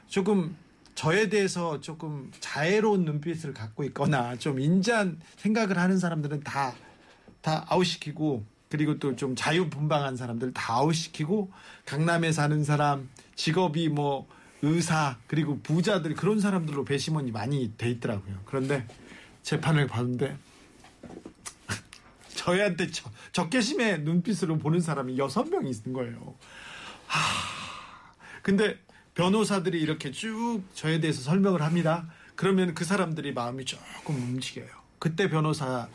조금 0.08 0.56
저에 0.94 1.28
대해서 1.28 1.80
조금 1.80 2.30
자애로운 2.40 3.04
눈빛을 3.04 3.54
갖고 3.54 3.82
있거나 3.84 4.36
좀 4.36 4.60
인자한 4.60 5.20
생각을 5.36 5.78
하는 5.78 5.98
사람들은 5.98 6.42
다 6.42 6.74
다 7.44 7.64
아웃시키고 7.68 8.42
그리고 8.70 8.98
또 8.98 9.14
좀 9.14 9.36
자유분방한 9.36 10.16
사람들 10.16 10.52
다 10.54 10.74
아웃시키고 10.76 11.52
강남에 11.84 12.32
사는 12.32 12.64
사람 12.64 13.08
직업이 13.36 13.88
뭐 13.88 14.26
의사 14.64 15.16
그리고 15.26 15.60
부자들 15.60 16.14
그런 16.14 16.40
사람들로 16.40 16.84
배심원이 16.84 17.30
많이 17.30 17.72
돼 17.76 17.90
있더라고요. 17.90 18.40
그런데 18.44 18.86
재판을 19.42 19.86
봤는데 19.86 20.36
저희한테 22.34 22.90
저, 22.90 23.10
적개심의 23.32 24.00
눈빛으로 24.02 24.58
보는 24.58 24.80
사람이 24.80 25.18
여섯 25.18 25.48
명 25.48 25.66
있는 25.66 25.92
거예요. 25.92 26.34
하, 27.06 27.20
근데 28.42 28.78
변호사들이 29.14 29.80
이렇게 29.80 30.10
쭉 30.10 30.62
저에 30.74 31.00
대해서 31.00 31.22
설명을 31.22 31.62
합니다. 31.62 32.06
그러면 32.34 32.74
그 32.74 32.84
사람들이 32.84 33.32
마음이 33.32 33.64
조금 33.64 34.16
움직여요. 34.16 34.68
그때 34.98 35.28
변호사, 35.28 35.88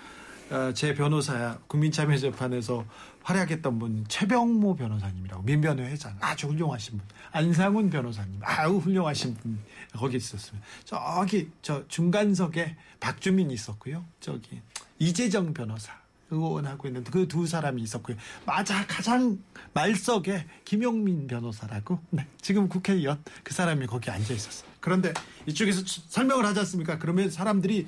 어, 0.49 0.71
제 0.73 0.93
변호사 0.93 1.57
국민참여재판에서 1.67 2.85
활약했던 3.29 3.77
분 3.77 4.05
최병모 4.07 4.75
변호사님이라고 4.75 5.43
민변회 5.43 5.83
회장 5.85 6.17
아주 6.19 6.47
훌륭하신 6.47 6.97
분 6.97 7.07
안상훈 7.31 7.91
변호사님 7.91 8.39
아우 8.43 8.77
훌륭하신 8.77 9.35
분 9.35 9.59
거기 9.93 10.17
있었습니다. 10.17 10.65
저기 10.83 11.51
저 11.61 11.87
중간석에 11.87 12.75
박주민 12.99 13.51
있었고요. 13.51 14.03
저기 14.19 14.61
이재정 14.97 15.53
변호사 15.53 15.93
의원하고 16.31 16.87
있는 16.87 17.03
그 17.03 17.27
두 17.27 17.45
사람이 17.45 17.81
있었고요. 17.83 18.17
맞아 18.45 18.85
가장 18.87 19.37
말석에 19.73 20.45
김용민 20.65 21.27
변호사라고 21.27 21.99
네, 22.09 22.25
지금 22.41 22.67
국회의원 22.67 23.23
그 23.43 23.53
사람이 23.53 23.85
거기 23.85 24.09
앉아 24.09 24.33
있었어요. 24.33 24.69
그런데 24.79 25.13
이쪽에서 25.45 25.83
설명을 25.85 26.45
하지 26.45 26.59
않습니까? 26.61 26.97
그러면 26.97 27.29
사람들이 27.29 27.87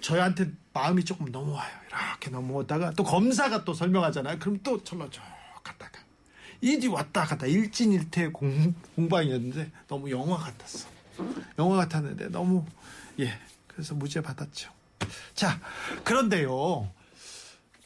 저희한테 0.00 0.50
마음이 0.72 1.04
조금 1.04 1.26
넘어와요. 1.26 1.70
이렇게 1.88 2.30
넘어오다가 2.30 2.92
또 2.92 3.04
검사가 3.04 3.64
또 3.64 3.74
설명하잖아요. 3.74 4.38
그럼 4.38 4.58
또 4.62 4.82
절로 4.84 5.08
쭉 5.10 5.20
갔다가 5.62 6.00
이리 6.60 6.86
왔다 6.86 7.24
갔다 7.24 7.46
일진일퇴 7.46 8.28
공, 8.28 8.74
공방이었는데 8.96 9.70
너무 9.88 10.10
영화 10.10 10.36
같았어. 10.36 10.88
영화 11.58 11.76
같았는데 11.76 12.28
너무 12.28 12.64
예 13.20 13.38
그래서 13.66 13.94
무죄 13.94 14.20
받았죠. 14.20 14.70
자 15.34 15.60
그런데요. 16.04 16.90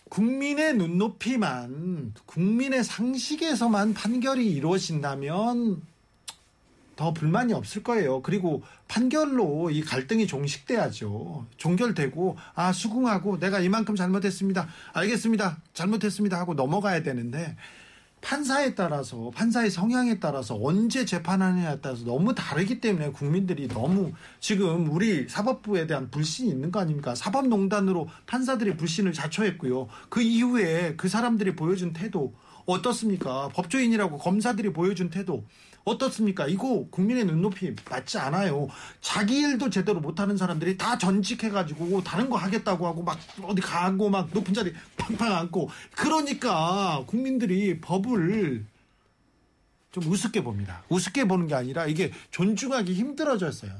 국민의 0.08 0.74
눈높이만 0.74 2.12
국민의 2.26 2.84
상식에서만 2.84 3.94
판결이 3.94 4.46
이루어진다면 4.52 5.80
더 6.96 7.12
불만이 7.12 7.52
없을 7.52 7.82
거예요. 7.82 8.22
그리고 8.22 8.62
판결로 8.88 9.70
이 9.70 9.82
갈등이 9.82 10.26
종식돼야죠. 10.26 11.46
종결되고 11.56 12.36
아 12.54 12.72
수긍하고 12.72 13.38
내가 13.38 13.60
이만큼 13.60 13.96
잘못했습니다. 13.96 14.68
알겠습니다. 14.92 15.58
잘못했습니다 15.74 16.38
하고 16.38 16.54
넘어가야 16.54 17.02
되는데 17.02 17.56
판사에 18.22 18.74
따라서 18.76 19.30
판사의 19.34 19.70
성향에 19.70 20.20
따라서 20.20 20.56
언제 20.62 21.04
재판하느냐에 21.04 21.80
따라서 21.82 22.04
너무 22.04 22.34
다르기 22.34 22.80
때문에 22.80 23.10
국민들이 23.10 23.66
너무 23.66 24.12
지금 24.38 24.88
우리 24.90 25.28
사법부에 25.28 25.88
대한 25.88 26.08
불신이 26.08 26.48
있는 26.48 26.70
거 26.70 26.80
아닙니까? 26.80 27.16
사법농단으로 27.16 28.08
판사들이 28.26 28.76
불신을 28.76 29.12
자초했고요. 29.12 29.88
그 30.08 30.22
이후에 30.22 30.94
그 30.96 31.08
사람들이 31.08 31.56
보여준 31.56 31.92
태도 31.92 32.32
어떻습니까? 32.64 33.48
법조인이라고 33.48 34.18
검사들이 34.18 34.72
보여준 34.72 35.10
태도 35.10 35.44
어떻습니까? 35.84 36.46
이거 36.46 36.86
국민의 36.90 37.24
눈높이 37.24 37.74
맞지 37.90 38.18
않아요. 38.18 38.68
자기 39.00 39.40
일도 39.40 39.70
제대로 39.70 40.00
못하는 40.00 40.36
사람들이 40.36 40.76
다 40.76 40.96
전직해가지고 40.98 42.04
다른 42.04 42.30
거 42.30 42.36
하겠다고 42.36 42.86
하고 42.86 43.02
막 43.02 43.18
어디 43.42 43.60
가고 43.60 44.10
막 44.10 44.28
높은 44.32 44.54
자리 44.54 44.72
팡팡 44.96 45.34
앉고 45.34 45.70
그러니까 45.96 47.04
국민들이 47.06 47.80
법을 47.80 48.64
좀 49.90 50.04
우습게 50.04 50.42
봅니다. 50.42 50.82
우습게 50.88 51.26
보는 51.26 51.46
게 51.48 51.54
아니라 51.54 51.86
이게 51.86 52.12
존중하기 52.30 52.94
힘들어졌어요. 52.94 53.72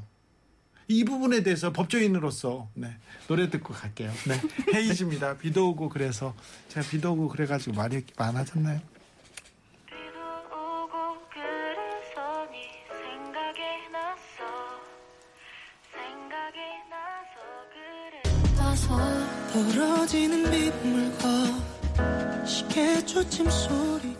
이 0.88 1.04
부분에 1.04 1.42
대해서 1.42 1.72
법조인으로서 1.72 2.68
네, 2.74 2.94
노래 3.28 3.48
듣고 3.48 3.72
갈게요. 3.72 4.12
네, 4.26 4.40
헤이즈입니다. 4.74 5.38
비도 5.38 5.70
오고 5.70 5.88
그래서 5.88 6.34
제가 6.68 6.86
비도 6.86 7.12
오고 7.12 7.28
그래가지고 7.28 7.76
말이 7.76 8.04
많아졌나요? 8.18 8.80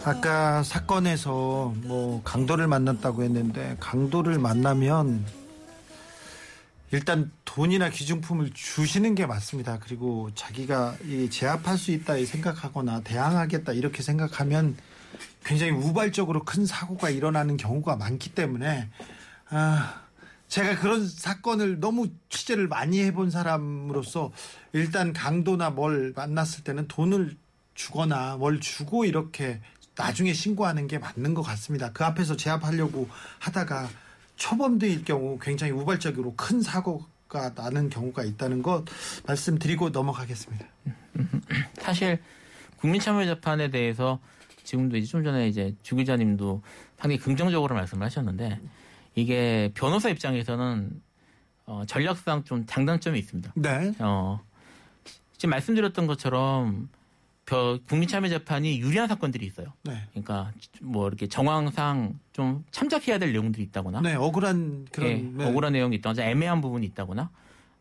아까 0.05 0.63
사건에서 0.63 1.73
뭐 1.85 2.23
강도를 2.25 2.67
만났다고 2.67 3.23
했는데 3.23 3.77
강도를 3.81 4.39
만나면 4.39 5.25
일단 6.91 7.31
돈이나 7.45 7.89
기중품을 7.89 8.51
주시는 8.53 9.15
게 9.15 9.27
맞습니다. 9.27 9.79
그리고 9.81 10.31
자기가 10.35 10.97
이 11.05 11.31
제압할 11.31 11.79
수 11.79 11.91
있다 11.91 12.17
이 12.17 12.27
생각하거나 12.27 13.01
대항하겠다 13.01 13.73
이렇게 13.73 14.03
생각하면 14.03 14.77
굉장히 15.45 15.73
우발적으로 15.73 16.45
큰 16.45 16.67
사고가 16.67 17.11
일어나는 17.11 17.57
경우가 17.57 17.97
많기 17.97 18.35
때문에 18.35 18.89
아 19.49 20.03
제가 20.49 20.81
그런 20.81 21.09
사건을 21.09 21.81
너무 21.81 22.09
취재를 22.29 22.69
많이 22.69 23.03
해본 23.03 23.31
사람으로서 23.31 24.33
일단 24.75 25.15
강도나 25.15 25.71
뭘 25.71 26.13
만났을 26.15 26.63
때는 26.63 26.89
돈을 26.89 27.37
주거나 27.83 28.37
뭘 28.37 28.61
주고 28.61 29.05
이렇게 29.05 29.61
나중에 29.97 30.33
신고하는 30.33 30.87
게 30.87 30.99
맞는 30.99 31.35
것 31.35 31.43
같습니다. 31.43 31.91
그 31.93 32.05
앞에서 32.05 32.37
제압하려고 32.37 33.09
하다가 33.41 33.89
초범대일 34.37 35.05
경우 35.05 35.37
굉장히 35.41 35.73
우발적으로 35.73 36.35
큰 36.37 36.63
사고가 36.63 37.51
나는 37.55 37.91
경우가 37.91 38.23
있다는 38.23 38.63
것 38.63 38.85
말씀드리고 39.27 39.91
넘어가겠습니다. 39.91 40.65
사실 41.83 42.23
국민참여재판에 42.77 43.71
대해서 43.71 44.21
지금도 44.63 44.97
이제 44.97 45.07
좀 45.09 45.25
전에 45.25 45.49
이제 45.49 45.75
주 45.83 45.97
기자님도 45.97 46.63
상당히 46.99 47.19
긍정적으로 47.19 47.75
말씀을 47.75 48.07
하셨는데 48.07 48.61
이게 49.17 49.73
변호사 49.75 50.09
입장에서는 50.09 51.03
어, 51.67 51.83
전략상 51.87 52.45
좀 52.45 52.65
장단점이 52.65 53.19
있습니다. 53.19 53.53
네. 53.57 53.93
어, 53.99 54.41
지금 55.37 55.51
말씀드렸던 55.51 56.07
것처럼 56.07 56.89
벼- 57.53 57.79
국민참여재판이 57.87 58.81
유리한 58.81 59.09
사건들이 59.09 59.45
있어요. 59.45 59.67
네. 59.83 60.03
그러니까 60.13 60.51
뭐 60.81 61.07
이렇게 61.07 61.27
정황상 61.29 62.19
좀 62.33 62.65
참작해야 62.71 63.19
될 63.19 63.33
내용들이 63.33 63.63
있다거나 63.65 64.01
네, 64.01 64.15
억울한 64.15 64.87
그런 64.91 65.11
예, 65.11 65.15
네. 65.17 65.45
억울한 65.45 65.75
내용이 65.75 65.97
있다거나 65.97 66.27
애매한 66.27 66.63
부분이 66.63 66.87
있다거나 66.87 67.29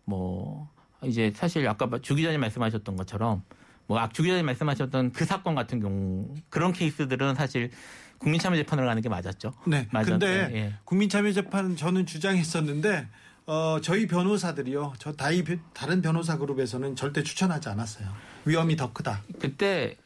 뭐 0.03 0.69
이제 1.03 1.31
사실 1.34 1.65
아까 1.69 1.88
주 2.01 2.15
기자님 2.15 2.41
말씀하셨던 2.41 2.97
것처럼 2.97 3.43
뭐주 3.88 4.23
기자님 4.23 4.45
말씀하셨던 4.47 5.13
그 5.13 5.23
사건 5.23 5.55
같은 5.55 5.79
경우 5.79 6.36
그런 6.49 6.73
케이스들은 6.73 7.36
사실 7.36 7.71
국민참여재판으로 8.17 8.88
가는 8.88 9.01
게 9.01 9.07
맞았죠. 9.07 9.53
네. 9.67 9.88
맞아. 9.91 10.12
근데 10.12 10.49
예, 10.53 10.57
예. 10.57 10.73
국민참여재판 10.84 11.77
저는 11.77 12.05
주장했었는데 12.05 13.07
어, 13.51 13.81
저희 13.81 14.07
변호사들이요. 14.07 14.93
저 14.97 15.11
다이 15.11 15.43
다른 15.73 16.01
변호사 16.01 16.37
그룹에서는 16.37 16.95
절대 16.95 17.21
추천하지 17.21 17.67
않았어요. 17.67 18.07
위험이 18.45 18.77
더 18.77 18.93
크다. 18.93 19.23
그때 19.41 19.97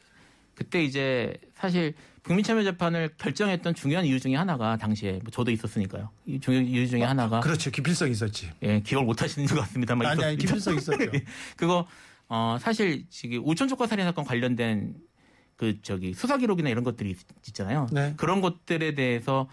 그때 0.56 0.82
이제 0.82 1.32
사실 1.54 1.94
국민 2.24 2.42
참여 2.42 2.64
재판을 2.64 3.08
결정했던 3.18 3.76
중요한 3.76 4.04
이유 4.04 4.18
중에 4.18 4.34
하나가 4.34 4.76
당시에 4.76 5.20
뭐 5.22 5.30
저도 5.30 5.52
있었으니까요. 5.52 6.10
이 6.26 6.40
중요한 6.40 6.66
이유 6.66 6.88
중에 6.88 7.04
하나가 7.04 7.38
그렇죠. 7.38 7.70
기필성 7.70 8.10
있었지. 8.10 8.50
예, 8.62 8.80
기억을 8.80 9.06
못 9.06 9.22
하시는 9.22 9.46
것 9.46 9.54
같습니다만 9.60 10.08
아니, 10.08 10.24
아니, 10.24 10.36
기필성 10.36 10.74
있었죠. 10.78 10.98
그거 11.56 11.86
어 12.28 12.56
사실 12.60 13.08
지금 13.10 13.42
오천 13.46 13.68
조카 13.68 13.86
살인 13.86 14.06
사건 14.06 14.24
관련된 14.24 14.96
그 15.54 15.80
저기 15.82 16.14
수사 16.14 16.36
기록이나 16.36 16.68
이런 16.68 16.82
것들이 16.82 17.10
있- 17.10 17.18
있잖아요. 17.46 17.86
네. 17.92 18.12
그런 18.16 18.40
것들에 18.40 18.96
대해서 18.96 19.48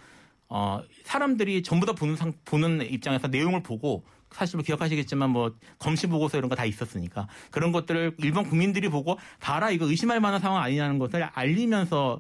어 0.50 0.82
사람들이 1.04 1.64
전부 1.64 1.86
다 1.86 1.94
보는 1.94 2.16
상 2.16 2.34
보는 2.46 2.82
입장에서 2.92 3.28
내용을 3.28 3.64
보고 3.64 4.04
사실 4.32 4.58
뭐 4.58 4.64
기억하시겠지만 4.64 5.30
뭐 5.30 5.56
검시 5.80 6.08
보고서 6.08 6.38
이런 6.38 6.50
거 6.50 6.56
다 6.56 6.66
있었으니까 6.66 7.28
그런 7.52 7.72
것들을 7.72 8.16
일반 8.20 8.44
국민들이 8.48 8.90
보고 8.90 9.18
봐라 9.40 9.70
이거 9.72 9.86
의심할 9.88 10.20
만한 10.20 10.40
상황 10.40 10.62
아니냐는 10.64 11.00
것을 11.00 11.24
알리면서 11.24 12.20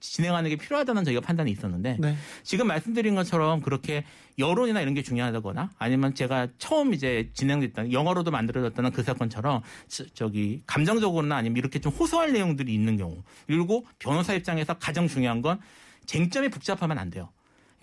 진행하는 0.00 0.50
게 0.50 0.56
필요하다는 0.56 1.04
저희가 1.04 1.22
판단이 1.22 1.50
있었는데 1.50 1.96
네. 1.98 2.14
지금 2.42 2.66
말씀드린 2.66 3.14
것처럼 3.14 3.62
그렇게 3.62 4.04
여론이나 4.38 4.82
이런 4.82 4.92
게 4.92 5.02
중요하다거나 5.02 5.70
아니면 5.78 6.14
제가 6.14 6.48
처음 6.58 6.92
이제 6.92 7.30
진행됐던 7.32 7.90
영어로도 7.92 8.30
만들어졌던 8.30 8.92
그 8.92 9.02
사건처럼 9.02 9.62
저- 9.88 10.04
저기 10.12 10.62
감정적으로나 10.66 11.36
아니면 11.36 11.56
이렇게 11.56 11.78
좀 11.78 11.90
호소할 11.92 12.34
내용들이 12.34 12.74
있는 12.74 12.98
경우 12.98 13.22
그리고 13.46 13.86
변호사 13.98 14.34
입장에서 14.34 14.74
가장 14.74 15.08
중요한 15.08 15.40
건 15.40 15.58
쟁점이 16.04 16.50
복잡하면 16.50 16.98
안 16.98 17.08
돼요. 17.08 17.30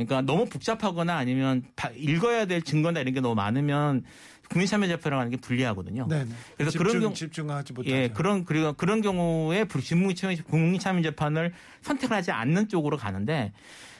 그러니까 0.06 0.22
너무 0.22 0.46
복잡하거나 0.48 1.16
아니면 1.16 1.64
바- 1.76 1.90
읽어야 1.96 2.46
될 2.46 2.62
증거나 2.62 3.00
이런 3.00 3.14
게 3.14 3.22
너무 3.22 3.36
많으면 3.36 4.04
국민 4.50 4.68
참여재판이라는 4.68 5.32
게 5.32 5.38
불리하거든요. 5.38 6.08
네. 6.10 6.26
네. 6.26 6.32
그래서 6.58 6.72
집중, 6.72 6.86
그런 6.88 7.02
경우- 7.02 7.14
집중하지 7.16 7.74
못하죠. 7.74 7.96
예, 7.96 8.10
그런 8.10 8.44
그리고 8.46 8.74
그런 8.74 9.02
경우에 9.02 9.64
국민참여 9.66 10.36
국민 10.48 10.80
참여 10.80 11.02
재판을 11.04 11.54
선택을 11.82 12.16
하지 12.18 12.32
않는 12.32 12.68
쪽으로 12.68 12.98
가는데 12.98 13.54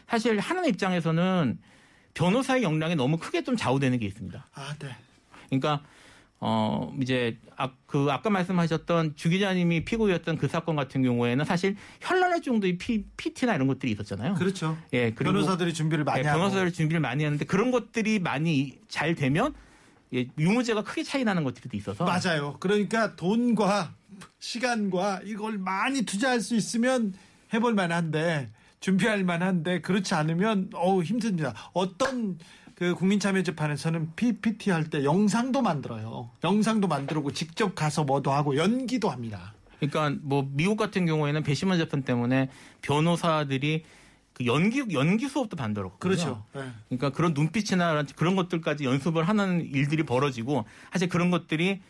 사실 0.08 0.40
하는 0.40 0.66
입장에서는 0.66 1.58
변호사의 2.14 2.64
역량이 2.64 2.96
너무 2.96 3.18
크게 3.18 3.44
좀 3.44 3.56
좌우되는 3.56 3.98
게 4.00 4.06
있습니다. 4.06 4.46
아, 4.54 4.76
네. 4.80 4.90
그러니까 5.48 5.82
어 6.44 6.92
이제 7.00 7.38
아, 7.56 7.70
그 7.86 8.08
아까 8.10 8.32
말씀하셨던 8.32 9.16
주 9.16 9.30
기자님이 9.30 9.86
피고였던 9.86 10.40
그 10.40 10.48
사건 10.48 10.76
같은 10.76 11.04
경우에는 11.04 11.46
사실 11.46 11.76
현란할 12.00 12.42
정도의 12.42 12.80
피, 12.80 13.06
PT나 13.16 13.54
이런 13.54 13.68
것들이 13.68 13.92
있었잖아요. 13.92 14.34
그렇죠. 14.34 14.76
예, 14.92 15.12
그리고 15.12 15.34
변호사들이 15.34 15.72
준비를 15.72 16.04
많이 16.04 16.24
예, 16.24 16.28
하고. 16.28 16.40
변호사를 16.40 16.74
준비를 16.74 17.00
많이 17.00 17.24
했는데 17.24 17.46
그런 17.46 17.70
것들이 17.70 18.18
많이 18.18 18.80
잘 18.88 19.14
되면 19.14 19.54
예, 20.16 20.26
유무죄가 20.40 20.84
크게 20.84 21.04
차이 21.04 21.24
나는 21.24 21.44
것들도 21.44 21.78
있어서 21.78 22.06
맞아요. 22.06 22.58
그러니까 22.60 23.16
돈과 23.16 23.94
시간과 24.40 25.22
이걸 25.24 25.60
많이 25.60 26.02
투자할 26.02 26.42
수 26.42 26.56
있으면 26.56 27.14
해볼 27.54 27.76
만한데 27.76 28.50
준비할 28.80 29.24
만한데 29.24 29.82
그렇지 29.82 30.16
않으면 30.16 30.72
어우 30.74 31.04
힘듭니다. 31.04 31.54
어떤 31.74 32.40
그 32.82 32.96
국민참여재판에서는 32.96 34.16
PPT 34.16 34.72
할 34.72 34.90
때 34.90 35.04
영상도 35.04 35.62
만들어요. 35.62 36.32
영상도 36.44 36.88
만들고 36.88 37.32
직접 37.32 37.76
가서 37.76 38.04
뭐도 38.04 38.32
하고 38.32 38.58
연기도 38.58 39.12
합니다. 39.12 39.54
그러니까 39.78 40.20
뭐 40.24 40.50
미국 40.52 40.78
같은 40.78 41.06
경우에는 41.06 41.44
배심원 41.44 41.78
재판 41.78 42.02
때문에 42.02 42.50
변호사들이 42.82 43.84
그 44.34 44.48
연기 44.48 44.84
연기 44.94 45.28
수업도 45.28 45.58
만들었거든요. 45.58 46.00
그렇죠. 46.00 46.44
네. 46.56 46.72
그러니까 46.90 47.12
그런 47.12 47.36
눈빛이나 47.36 48.04
그런 48.16 48.36
것들까지 48.36 48.86
연습을 48.86 49.28
하는 49.30 49.62
일들이 49.62 50.02
벌어지고 50.02 50.66
사실 50.92 51.08
그런 51.08 51.30
것들이 51.30 51.82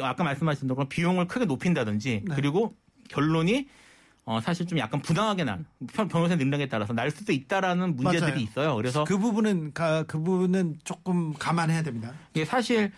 아까 0.00 0.24
말씀하신 0.24 0.66
대로 0.66 0.88
비용을 0.88 1.28
크게 1.28 1.44
높인다든지 1.44 2.22
네. 2.26 2.34
그리고 2.34 2.74
결론이 3.10 3.68
어 4.28 4.42
사실 4.42 4.66
좀 4.66 4.78
약간 4.78 5.00
부당하게 5.00 5.44
난 5.44 5.64
편- 5.90 6.06
변호사 6.06 6.36
능력에 6.36 6.68
따라서 6.68 6.92
날 6.92 7.10
수도 7.10 7.32
있다라는 7.32 7.96
문제들이 7.96 8.30
맞아요. 8.30 8.36
있어요. 8.42 8.76
그래서 8.76 9.04
그 9.04 9.16
부분은 9.16 9.72
가- 9.72 10.02
그 10.02 10.18
부분은 10.22 10.80
조금 10.84 11.32
감안해야 11.32 11.82
됩니다. 11.82 12.12
이게 12.34 12.44
사실 12.44 12.92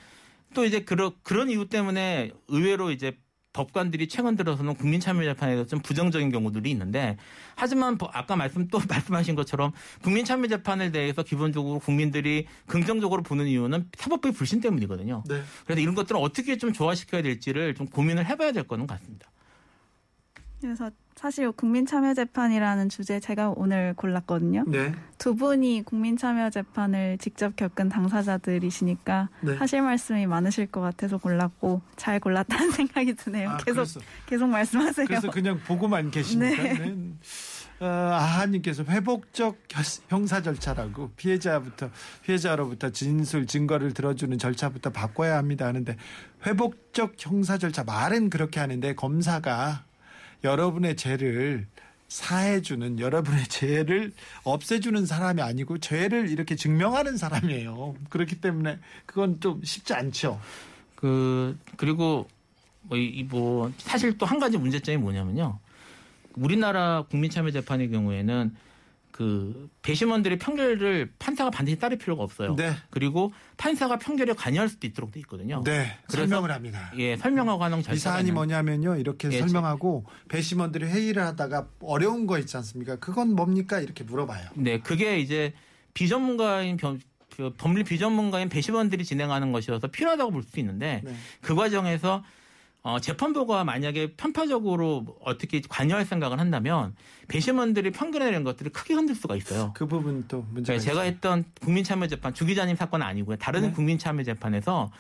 또 0.55 0.65
이제 0.65 0.81
그런 0.81 1.13
그런 1.23 1.49
이유 1.49 1.69
때문에 1.69 2.33
의외로 2.49 2.91
이제 2.91 3.17
법관들이 3.53 4.09
최근 4.09 4.35
들어서는 4.35 4.75
국민참여재판에서 4.75 5.67
좀 5.67 5.79
부정적인 5.81 6.33
경우들이 6.33 6.69
있는데 6.73 7.17
하지만 7.55 7.97
버- 7.97 8.11
아까 8.13 8.35
말씀 8.35 8.67
또 8.67 8.79
말씀하신 8.89 9.37
것처럼 9.37 9.71
국민참여재판에 10.03 10.91
대해서 10.91 11.23
기본적으로 11.23 11.79
국민들이 11.79 12.49
긍정적으로 12.67 13.23
보는 13.23 13.47
이유는 13.47 13.89
사법부의 13.97 14.35
불신 14.35 14.61
때문이거든요. 14.61 15.23
네. 15.29 15.43
그래서 15.65 15.81
이런 15.81 15.95
것들을 15.95 16.21
어떻게 16.21 16.59
좀 16.59 16.73
조화시켜야 16.73 17.23
될지를 17.23 17.77
좀 17.77 17.87
고민을 17.87 18.27
해봐야 18.27 18.51
될 18.51 18.65
거는 18.65 18.89
같습니다. 18.89 19.31
그래서 20.61 20.91
사실 21.17 21.53
국민참여재판이라는 21.53 22.89
주제 22.89 23.21
제가 23.21 23.51
오늘 23.55 23.93
골랐거든요. 23.95 24.65
네. 24.67 24.95
두 25.19 25.35
분이 25.35 25.83
국민참여재판을 25.85 27.19
직접 27.19 27.57
겪은 27.57 27.91
당사자들이시니까 27.91 29.29
네. 29.43 29.57
하실 29.57 29.83
말씀이 29.83 30.27
많으실 30.27 30.67
것 30.67 30.81
같아서 30.81 31.19
골랐고 31.19 31.83
잘 31.97 32.21
골랐다는 32.21 32.71
생각이 32.73 33.15
드네요. 33.17 33.51
아, 33.51 33.57
계속 33.59 33.75
그래서, 33.75 34.01
계속 34.27 34.49
말씀하세요. 34.49 35.07
그래서 35.07 35.31
그냥 35.31 35.61
보고만 35.67 36.11
계십니까? 36.11 36.63
네. 36.63 36.73
네. 36.79 37.13
어, 37.81 37.87
아하님께서 37.87 38.85
회복적 38.85 39.59
혀- 39.71 39.83
형사 40.09 40.43
절차라고 40.43 41.11
피해자부터 41.17 41.91
피해자로부터 42.23 42.91
진술 42.91 43.47
증거를 43.47 43.95
들어주는 43.95 44.37
절차부터 44.39 44.91
바꿔야 44.91 45.39
합니다 45.39 45.67
하는데 45.67 45.97
회복적 46.47 47.15
형사 47.19 47.57
절차 47.57 47.83
말은 47.85 48.29
그렇게 48.29 48.61
하는데 48.61 48.95
검사가 48.95 49.85
여러분의 50.45 50.97
죄를 50.97 51.67
사해주는 52.09 52.99
여러분의 52.99 53.45
죄를 53.49 54.13
없애주는 54.45 55.07
사람이 55.07 55.43
아니고 55.43 55.79
죄를 55.79 56.29
이렇게 56.29 56.57
증명하는 56.57 57.17
사람이에요. 57.17 57.95
그렇기 58.09 58.41
때문에 58.41 58.79
그건 59.07 59.41
좀 59.41 59.63
쉽지 59.63 59.95
않죠. 59.95 60.41
그 60.97 61.59
그리고 61.77 62.29
뭐, 62.83 62.99
이, 62.99 63.23
뭐 63.25 63.73
사실 63.79 64.17
또 64.19 64.27
한 64.27 64.39
가지 64.41 64.59
문제점이 64.59 64.99
뭐냐면요. 64.99 65.59
우리나라 66.35 67.05
국민참여재판의 67.11 67.91
경우에는 67.91 68.55
그 69.13 69.69
배심원들의 69.83 70.39
판결을 70.39 71.13
판사가 71.19 71.51
반드시 71.51 71.79
따를 71.79 71.99
필요가 71.99 72.23
없어요. 72.23 72.55
네, 72.57 72.73
그리고 72.91 73.33
판사가 73.57 73.99
판결에 73.99 74.33
관여할 74.33 74.69
수도 74.69 74.87
있도록 74.87 75.11
돼 75.13 75.21
있거든요. 75.21 75.63
네 75.65 75.97
그래서- 76.07 76.17
설명을 76.29 76.51
합니다. 76.53 76.93
예, 76.97 77.17
설명하고 77.17 77.63
하는 77.65 77.79
절차가 77.83 77.95
이 77.95 77.99
사안이 77.99 78.33
뭐냐면요. 78.33 78.97
이렇게 78.97 79.29
예, 79.33 79.39
설명하고 79.41 80.05
배심원들이 80.29 80.87
회의를 80.87 81.23
하다가 81.25 81.69
어려운 81.81 82.27
거 82.27 82.39
있지 82.39 82.57
않습니까? 82.57 82.97
그건 82.97 83.35
뭡니까? 83.35 83.81
이렇게 83.81 84.05
물어봐요. 84.05 84.51
네, 84.55 84.79
그게 84.81 85.19
이제 85.19 85.53
비전문가인 85.95 86.77
변- 86.77 87.01
그 87.37 87.53
법률 87.57 87.85
비전문가인 87.85 88.49
배심원들이 88.49 89.05
진행하는 89.05 89.53
것이어서 89.53 89.89
필요하다고 89.89 90.31
볼 90.31 90.43
수 90.43 90.59
있는데 90.61 91.01
네. 91.05 91.15
그 91.41 91.55
과정에서 91.55 92.25
어, 92.83 92.99
재판부가 92.99 93.65
만약에 93.65 94.15
편파적으로 94.15 95.19
어떻게 95.23 95.61
관여할 95.69 96.07
생각을 96.07 96.41
한다면 96.41 96.95
배심원들이 97.29 97.91
대한 97.91 98.43
것들을 98.43 98.73
크게 98.73 98.95
흔들 98.95 99.15
수가 99.15 99.37
있어요. 99.37 99.73
그 99.75 99.87
부분 99.87 100.25
또 100.29 100.47
문제가 100.51 100.79
네, 100.79 100.85
제가 100.85 101.03
있어요. 101.03 101.13
했던 101.13 101.45
국민참여재판 101.61 102.33
주 102.33 102.47
기자님 102.47 102.77
사건 102.77 103.03
은 103.03 103.07
아니고요. 103.07 103.37
다른 103.37 103.63
네. 103.63 103.71
국민참여재판에서 103.73 104.91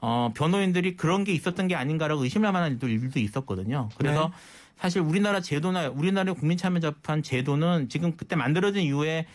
어, 0.00 0.32
변호인들이 0.36 0.96
그런 0.96 1.24
게 1.24 1.32
있었던 1.32 1.66
게 1.66 1.74
아닌가라고 1.74 2.22
의심할 2.22 2.52
만한 2.52 2.72
일도, 2.72 2.86
일도 2.88 3.18
있었거든요. 3.18 3.88
그래서 3.96 4.28
네. 4.28 4.34
사실 4.78 5.00
우리나라 5.00 5.40
제도나 5.40 5.88
우리나라 5.88 6.32
국민참여재판 6.32 7.22
제도는 7.22 7.88
지금 7.88 8.16
그때 8.16 8.36
만들어진 8.36 8.82
이후에 8.82 9.26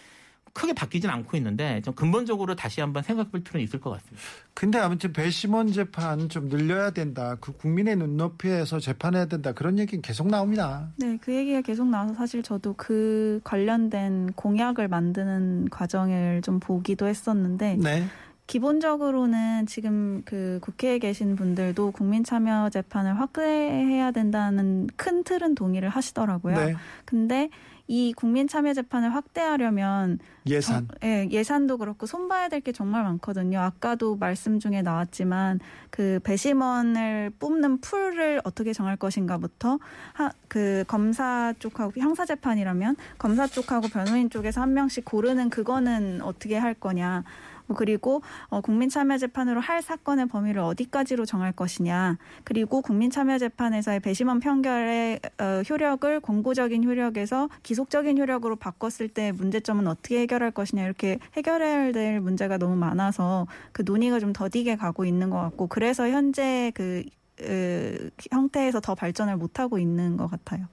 크게 0.54 0.74
바뀌진 0.74 1.10
않고 1.10 1.38
있는데 1.38 1.82
좀 1.82 1.94
근본적으로 1.94 2.56
다시 2.56 2.82
한번 2.82 3.04
생각해 3.04 3.30
볼 3.30 3.42
필요는 3.42 3.64
있을 3.64 3.80
것 3.80 3.92
같습니다. 3.92 4.22
근데 4.54 4.80
아무튼 4.80 5.14
배심원 5.14 5.72
재판 5.72 6.30
좀 6.30 6.50
늘려야 6.50 6.92
된다. 6.92 7.38
그 7.40 7.54
국민의 7.54 7.96
눈높이에서 7.96 8.80
재판해야 8.80 9.26
된다. 9.26 9.54
그런 9.54 9.80
얘기는 9.80 10.02
계속 10.02 10.28
나옵니다. 10.28 10.90
네, 10.98 11.18
그 11.22 11.34
얘기가 11.34 11.62
계속 11.62 11.88
나와서 11.88 12.14
사실 12.14 12.44
저도 12.44 12.74
그 12.78 13.40
관련된 13.44 14.34
공약을 14.34 14.88
만드는 14.88 15.70
과정을 15.70 16.42
좀 16.42 16.60
보기도 16.60 17.08
했었는데 17.08 17.78
네. 17.80 18.04
기본적으로는 18.48 19.66
지금 19.66 20.24
그 20.26 20.60
국회에 20.62 21.00
계신 21.00 21.38
분들도 21.38 21.92
국민참여 21.92 22.70
재판을 22.70 23.18
확대해야 23.18 24.12
된다는 24.12 24.88
큰 24.98 25.24
틀은 25.24 25.56
동의를 25.56 25.88
하시더라고요. 25.88 26.56
네. 26.58 26.76
근데 27.06 27.50
이 27.88 28.14
국민 28.14 28.48
참여 28.48 28.74
재판을 28.74 29.14
확대하려면 29.14 30.20
예산. 30.48 30.88
정- 30.88 30.98
예, 31.04 31.28
예산도 31.30 31.78
그렇고 31.78 32.06
손봐야 32.06 32.48
될 32.50 32.62
게 32.62 32.72
정말 32.72 33.04
많거든요. 33.04 33.60
아까도 33.60 34.16
말씀 34.16 34.60
중에 34.60 34.82
나왔지만 34.82 35.60
그 35.90 36.20
배심원을 36.24 37.32
뽑는 37.40 37.82
풀을 37.82 38.40
어떻게 38.44 38.72
정할 38.74 38.98
것인가부터 38.98 39.80
하, 40.14 40.32
그 40.48 40.84
검사 40.88 41.54
쪽하고 41.60 41.94
형사 42.00 42.26
재판이라면 42.26 42.96
검사 43.18 43.48
쪽하고 43.48 43.88
변호인 43.88 44.30
쪽에서 44.30 44.62
한 44.62 44.74
명씩 44.74 45.06
고르는 45.06 45.50
그거는 45.50 46.22
어떻게 46.22 46.56
할 46.58 46.74
거냐. 46.74 47.24
뭐 47.72 47.76
그리고 47.76 48.22
어, 48.50 48.62
국민참여재판으로 48.62 49.62
할 49.62 49.82
사건의 49.82 50.28
범위를 50.28 50.62
어디까지로 50.62 51.26
정할 51.26 51.52
것이냐. 51.54 52.18
그리고 52.44 52.82
국민참여재판에서의 52.82 54.02
배심원 54.02 54.40
판결의 54.40 55.20
어, 55.40 55.62
효력을 55.68 56.20
권고적인 56.20 56.84
효력에서 56.84 57.50
기속적인 57.64 58.18
효력으로 58.18 58.58
바꿨을 58.58 59.08
때 59.10 59.32
문제점은 59.32 59.88
어떻게 59.88 60.20
해결할 60.22 60.52
것이냐 60.52 60.84
이렇게 60.84 61.18
해결해야 61.36 61.92
될 61.94 62.20
문제가 62.20 62.58
너무 62.58 62.76
많아서 62.76 63.48
그 63.72 63.84
논의가 63.86 64.20
좀 64.20 64.34
더디게 64.34 64.76
가고 64.76 65.06
있는 65.06 65.30
것 65.30 65.38
같고 65.38 65.68
그래서 65.68 66.10
현재 66.10 66.72
그 66.76 67.04
으, 67.42 68.10
형태에서 68.30 68.82
더 68.82 68.96
발전을 68.96 69.38
못하고 69.38 69.80
있는 69.80 70.18
것 70.18 70.28
같아요. 70.28 70.68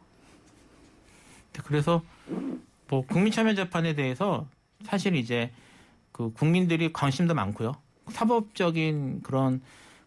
그래서 1.65 2.03
뭐 2.89 3.05
국민참여재판에 3.07 3.95
대해서 3.95 4.47
사실 4.85 5.17
이제 5.17 5.51
그 6.19 6.33
국민들이 6.33 6.93
관심도 6.93 7.33
많고요. 7.35 7.77
사법적인 8.09 9.23
그런 9.23 9.61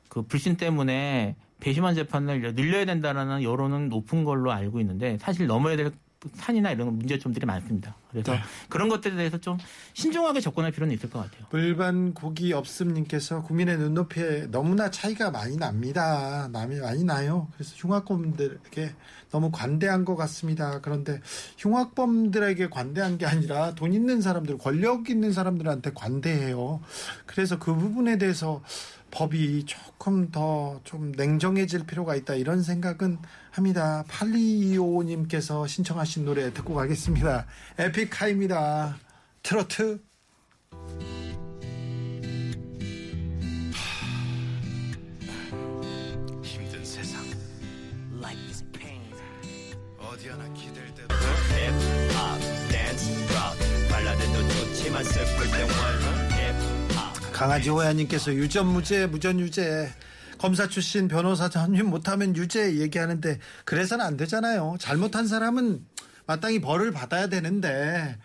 그 0.10 0.24
불신 0.24 0.58
때문에 0.58 1.38
배심원 1.62 1.95
재판을 1.95 2.54
늘려야 2.54 2.84
된다라는 2.84 3.43
여론은 3.43 3.88
높은 3.88 4.26
걸로 4.26 4.52
알고 4.52 4.82
있는데 4.82 5.17
사실 5.19 5.47
넘어야 5.47 5.78
될 5.78 5.93
산이나 6.36 6.71
이런 6.71 6.97
문제점들이 6.97 7.45
많습니다. 7.45 7.95
그래서 8.12 8.34
네. 8.34 8.39
그런 8.69 8.89
것들에 8.89 9.15
대해서 9.15 9.38
좀 9.38 9.57
신중하게 9.93 10.39
접근할 10.41 10.71
필요는 10.71 10.93
있을 10.93 11.10
것 11.10 11.19
같아요. 11.19 11.47
불반 11.49 12.13
고기 12.13 12.53
없음님께서 12.53 13.41
국민의 13.43 13.77
눈높이에 13.77 14.47
너무나 14.51 14.91
차이가 14.91 15.31
많이 15.31 15.57
납니다. 15.57 16.47
남이 16.51 16.79
많이 16.79 17.03
나요. 17.03 17.47
그래서 17.53 17.73
흉악범들에게 17.77 18.93
너무 19.31 19.49
관대한 19.51 20.05
것 20.05 20.15
같습니다. 20.15 20.81
그런데 20.81 21.21
흉악범들에게 21.57 22.69
관대한 22.69 23.17
게 23.17 23.25
아니라 23.25 23.73
돈 23.73 23.93
있는 23.93 24.22
사람들, 24.22 24.57
권력 24.57 25.09
있는 25.09 25.32
사람들한테 25.32 25.91
관대해요. 25.93 26.82
그래서 27.26 27.57
그 27.57 27.74
부분에 27.74 28.17
대해서 28.17 28.61
법이 29.12 29.66
조금 29.66 30.32
더 30.32 30.80
좀 30.84 31.12
냉정해질 31.12 31.86
필요가 31.86 32.16
있다 32.16 32.36
이런 32.36 32.64
생각은 32.64 33.18
합니다. 33.51 34.03
8225님께서 34.07 35.68
신청하신 35.68 36.26
노래 36.26 36.51
듣고 36.53 36.74
가겠습니다. 36.74 37.45
에픽하입니다. 37.78 38.97
트로트. 39.43 39.99
힘든 46.43 46.86
세상 46.86 47.22
Life 48.20 48.41
is 48.49 48.64
pain 48.72 49.01
어디 49.97 50.30
하나 50.30 50.43
기댈 50.53 50.84
때 50.95 51.03
힙합 51.03 52.39
댄스 52.72 53.12
록 53.12 53.89
발라드도 53.89 54.47
좋지만 54.47 55.03
슬플 55.03 55.45
땐 55.51 55.62
월로 55.62 56.12
힙합 56.12 56.20
강아지 57.42 57.72
호야님께서 57.72 58.36
유전 58.36 58.68
무죄 58.68 59.08
무전 59.08 59.39
유죄 59.39 59.92
검사 60.38 60.68
출신 60.68 61.08
변호사 61.08 61.50
전임 61.50 61.89
못하면 61.89 62.36
유죄 62.36 62.78
얘기하는데 62.78 63.39
그래서는 63.66 64.06
안 64.06 64.16
되잖아요. 64.16 64.76
잘못한 64.80 65.26
사람은 65.26 65.84
마땅히 66.28 66.62
벌을 66.62 66.92
받아야 66.92 67.30
되는데 67.30 68.16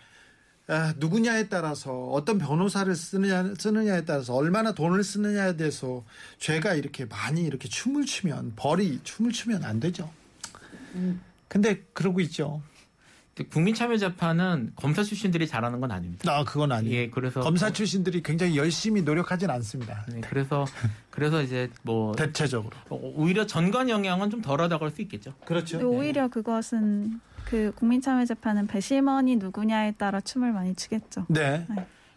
아, 0.67 0.93
누구냐에 0.97 1.49
따라서 1.49 2.09
어떤 2.11 2.37
변호사를 2.37 2.93
쓰느냐 2.95 3.55
쓰느냐에 3.57 4.05
따라서 4.05 4.35
얼마나 4.35 4.75
돈을 4.75 5.03
쓰느냐에 5.03 5.57
대해서 5.57 6.05
죄가 6.37 6.75
이렇게 6.75 7.05
많이 7.05 7.41
이렇게 7.41 7.67
춤을 7.67 8.05
추면 8.05 8.53
벌이 8.55 8.99
춤을 9.03 9.31
추면 9.31 9.63
안 9.63 9.79
되죠. 9.79 10.11
근데 11.47 11.83
그러고 11.93 12.19
있죠. 12.19 12.61
근데 13.37 13.49
국민참여재판은 13.49 14.71
검사 14.75 15.03
출신들이 15.03 15.47
잘하는 15.47 15.79
건 15.79 15.91
아닙니다. 15.91 16.31
아 16.31 16.43
그건 16.43 16.71
아니에요. 16.71 16.95
예, 16.95 17.09
그래서 17.09 17.39
검사 17.41 17.71
출신들이 17.71 18.23
굉장히 18.23 18.57
열심히 18.57 19.03
노력하진 19.03 19.49
않습니다. 19.51 20.05
네, 20.11 20.21
그래서 20.21 20.65
그래서 21.11 21.43
이제 21.43 21.69
뭐 21.83 22.15
대체적으로. 22.15 22.71
어, 22.89 22.99
오히려 23.15 23.45
전관 23.45 23.89
영향은 23.89 24.31
좀 24.31 24.41
덜하다고 24.41 24.85
할 24.85 24.91
수 24.91 25.01
있겠죠. 25.03 25.33
그렇죠. 25.45 25.77
오히려 25.87 26.29
그것은 26.29 27.19
그 27.45 27.71
국민참여재판은 27.75 28.67
배심원이 28.67 29.35
누구냐에 29.35 29.91
따라 29.91 30.19
춤을 30.21 30.53
많이 30.53 30.73
추겠죠. 30.73 31.25
네. 31.29 31.67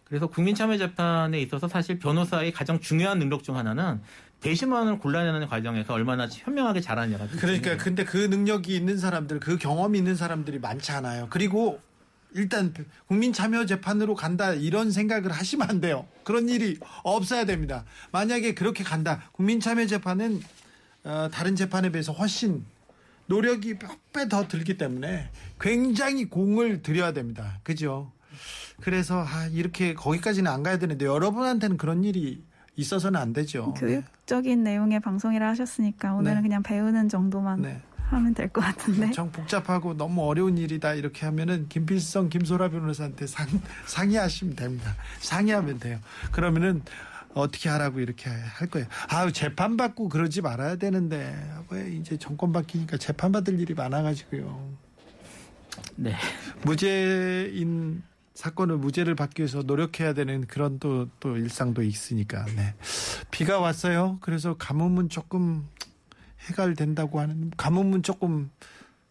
그래서 0.05 0.27
국민참여재판에 0.27 1.39
있어서 1.41 1.67
사실 1.67 1.99
변호사의 1.99 2.51
가장 2.53 2.79
중요한 2.79 3.19
능력 3.19 3.43
중 3.43 3.57
하나는 3.57 4.01
배심원을 4.41 4.99
골라내는 4.99 5.47
과정에서 5.47 5.93
얼마나 5.93 6.27
현명하게 6.27 6.81
잘하느냐가 6.81 7.27
그러니까 7.39 7.77
근데 7.77 8.03
그 8.03 8.17
능력이 8.17 8.75
있는 8.75 8.97
사람들, 8.97 9.39
그 9.39 9.57
경험이 9.57 9.99
있는 9.99 10.15
사람들이 10.15 10.59
많지 10.59 10.91
않아요. 10.91 11.27
그리고 11.29 11.79
일단 12.33 12.73
국민 13.07 13.33
참여 13.33 13.65
재판으로 13.65 14.15
간다 14.15 14.53
이런 14.53 14.89
생각을 14.91 15.31
하시면 15.31 15.69
안 15.69 15.81
돼요. 15.81 16.07
그런 16.23 16.49
일이 16.49 16.77
없어야 17.03 17.45
됩니다. 17.45 17.83
만약에 18.11 18.53
그렇게 18.55 18.83
간다. 18.83 19.29
국민 19.31 19.59
참여 19.59 19.85
재판은 19.85 20.41
어, 21.03 21.29
다른 21.31 21.55
재판에 21.55 21.91
비해서 21.91 22.11
훨씬 22.11 22.65
노력이 23.27 23.75
몇 23.79 23.99
배 24.13 24.27
더 24.27 24.47
들기 24.47 24.77
때문에 24.77 25.29
굉장히 25.59 26.25
공을 26.25 26.81
들여야 26.81 27.13
됩니다. 27.13 27.59
그죠? 27.63 28.11
그래서 28.81 29.23
아, 29.25 29.47
이렇게 29.51 29.93
거기까지는 29.93 30.51
안 30.51 30.63
가야 30.63 30.79
되는데 30.79 31.05
여러분한테는 31.05 31.77
그런 31.77 32.03
일이 32.03 32.43
있어서는 32.81 33.19
안 33.19 33.33
되죠. 33.33 33.73
교육적인 33.75 34.63
내용의 34.63 34.99
방송이라 34.99 35.47
하셨으니까 35.49 36.13
오늘은 36.13 36.37
네. 36.37 36.41
그냥 36.41 36.63
배우는 36.63 37.09
정도만 37.09 37.61
네. 37.61 37.81
하면 38.09 38.33
될 38.33 38.49
것 38.49 38.59
같은데. 38.61 39.05
엄청 39.05 39.31
복잡하고 39.31 39.93
너무 39.95 40.23
어려운 40.27 40.57
일이다 40.57 40.95
이렇게 40.95 41.25
하면은 41.25 41.67
김필성 41.69 42.27
김소라 42.29 42.69
변호사한테 42.69 43.25
상, 43.27 43.47
상의하시면 43.85 44.55
됩니다. 44.57 44.95
상의하면 45.19 45.79
돼요. 45.79 45.97
그러면은 46.33 46.81
어떻게 47.33 47.69
하라고 47.69 48.01
이렇게 48.01 48.29
할 48.29 48.67
거예요. 48.67 48.87
아유 49.09 49.31
재판 49.31 49.77
받고 49.77 50.09
그러지 50.09 50.41
말아야 50.41 50.75
되는데 50.75 51.33
왜 51.69 51.89
이제 51.93 52.17
정권 52.17 52.51
바뀌니까 52.51 52.97
재판 52.97 53.31
받을 53.31 53.57
일이 53.57 53.73
많아가지고요. 53.73 54.69
네. 55.95 56.13
무죄인 56.63 58.03
사건을 58.41 58.77
무죄를 58.77 59.13
받기 59.13 59.43
위해서 59.43 59.61
노력해야 59.61 60.13
되는 60.15 60.47
그런 60.47 60.79
또, 60.79 61.07
또 61.19 61.37
일상도 61.37 61.83
있으니까. 61.83 62.43
네. 62.55 62.73
비가 63.29 63.59
왔어요. 63.59 64.17
그래서 64.21 64.55
가뭄은 64.57 65.09
조금 65.09 65.67
해갈된다고 66.49 67.19
하는, 67.19 67.51
가뭄은 67.55 68.01
조금 68.01 68.49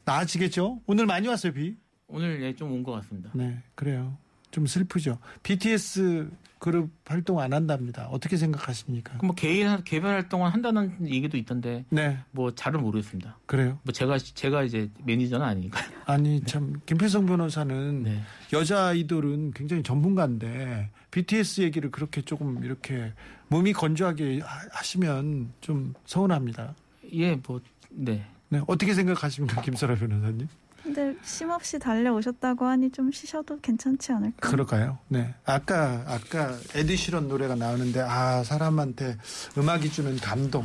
나아지겠죠? 0.05 0.81
오늘 0.87 1.07
많이 1.07 1.29
왔어요, 1.29 1.53
비? 1.53 1.77
오늘 2.09 2.43
예, 2.43 2.57
좀 2.57 2.73
온 2.73 2.83
것 2.83 2.91
같습니다. 2.91 3.31
네, 3.35 3.63
그래요. 3.77 4.19
좀 4.51 4.67
슬프죠. 4.67 5.19
BTS 5.43 6.31
그룹 6.59 6.91
활동 7.07 7.41
안 7.41 7.53
한답니다. 7.55 8.07
어떻게 8.11 8.37
생각하십니까? 8.37 9.17
그뭐 9.19 9.35
개인 9.35 9.83
개별 9.85 10.13
활동을 10.13 10.53
한다는 10.53 10.95
얘기도 11.09 11.39
있던데 11.39 11.87
네, 11.89 12.19
뭐 12.33 12.55
잘은 12.55 12.83
모르겠습니다. 12.83 13.39
그래요. 13.47 13.79
뭐 13.83 13.93
제가 13.93 14.19
제가 14.19 14.63
이제 14.65 14.91
매니저는 15.05 15.45
아니니까요. 15.47 15.91
아니, 16.05 16.43
참, 16.43 16.81
김필성 16.85 17.25
변호사는 17.25 18.03
네. 18.03 18.21
여자 18.53 18.89
아이돌은 18.89 19.53
굉장히 19.53 19.83
전문가인데 19.83 20.91
BTS 21.11 21.63
얘기를 21.63 21.91
그렇게 21.91 22.21
조금 22.21 22.63
이렇게 22.63 23.15
몸이 23.49 23.73
건조하게 23.73 24.41
하- 24.41 24.67
하시면 24.73 25.53
좀 25.63 25.95
서운합니다. 26.05 26.75
예, 27.15 27.37
뭐 27.47 27.61
네. 27.91 28.27
네, 28.51 28.61
어떻게 28.67 28.93
생각하십니까, 28.95 29.63
김설아 29.63 29.95
변호사님? 29.95 30.47
근데 30.93 31.17
쉼 31.23 31.49
없이 31.51 31.79
달려오셨다고 31.79 32.67
하니 32.67 32.91
좀 32.91 33.13
쉬셔도 33.13 33.61
괜찮지 33.61 34.11
않을까? 34.11 34.51
그럴까요? 34.51 34.99
네. 35.07 35.33
아까 35.45 36.03
아까 36.09 36.59
에드시런 36.75 37.29
노래가 37.29 37.55
나오는데 37.55 38.01
아 38.01 38.43
사람한테 38.43 39.17
음악이 39.57 39.93
주는 39.93 40.17
감동, 40.17 40.65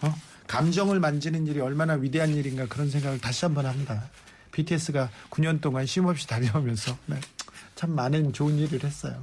어? 0.00 0.14
감정을 0.46 1.00
만지는 1.00 1.46
일이 1.46 1.60
얼마나 1.60 1.92
위대한 1.94 2.30
일인가 2.30 2.66
그런 2.66 2.88
생각을 2.88 3.20
다시 3.20 3.44
한번 3.44 3.66
합니다. 3.66 4.04
BTS가 4.52 5.10
9년 5.28 5.60
동안 5.60 5.84
쉼 5.84 6.06
없이 6.06 6.26
달려오면서 6.26 6.96
네, 7.04 7.20
참 7.74 7.90
많은 7.90 8.32
좋은 8.32 8.56
일을 8.56 8.82
했어요. 8.84 9.22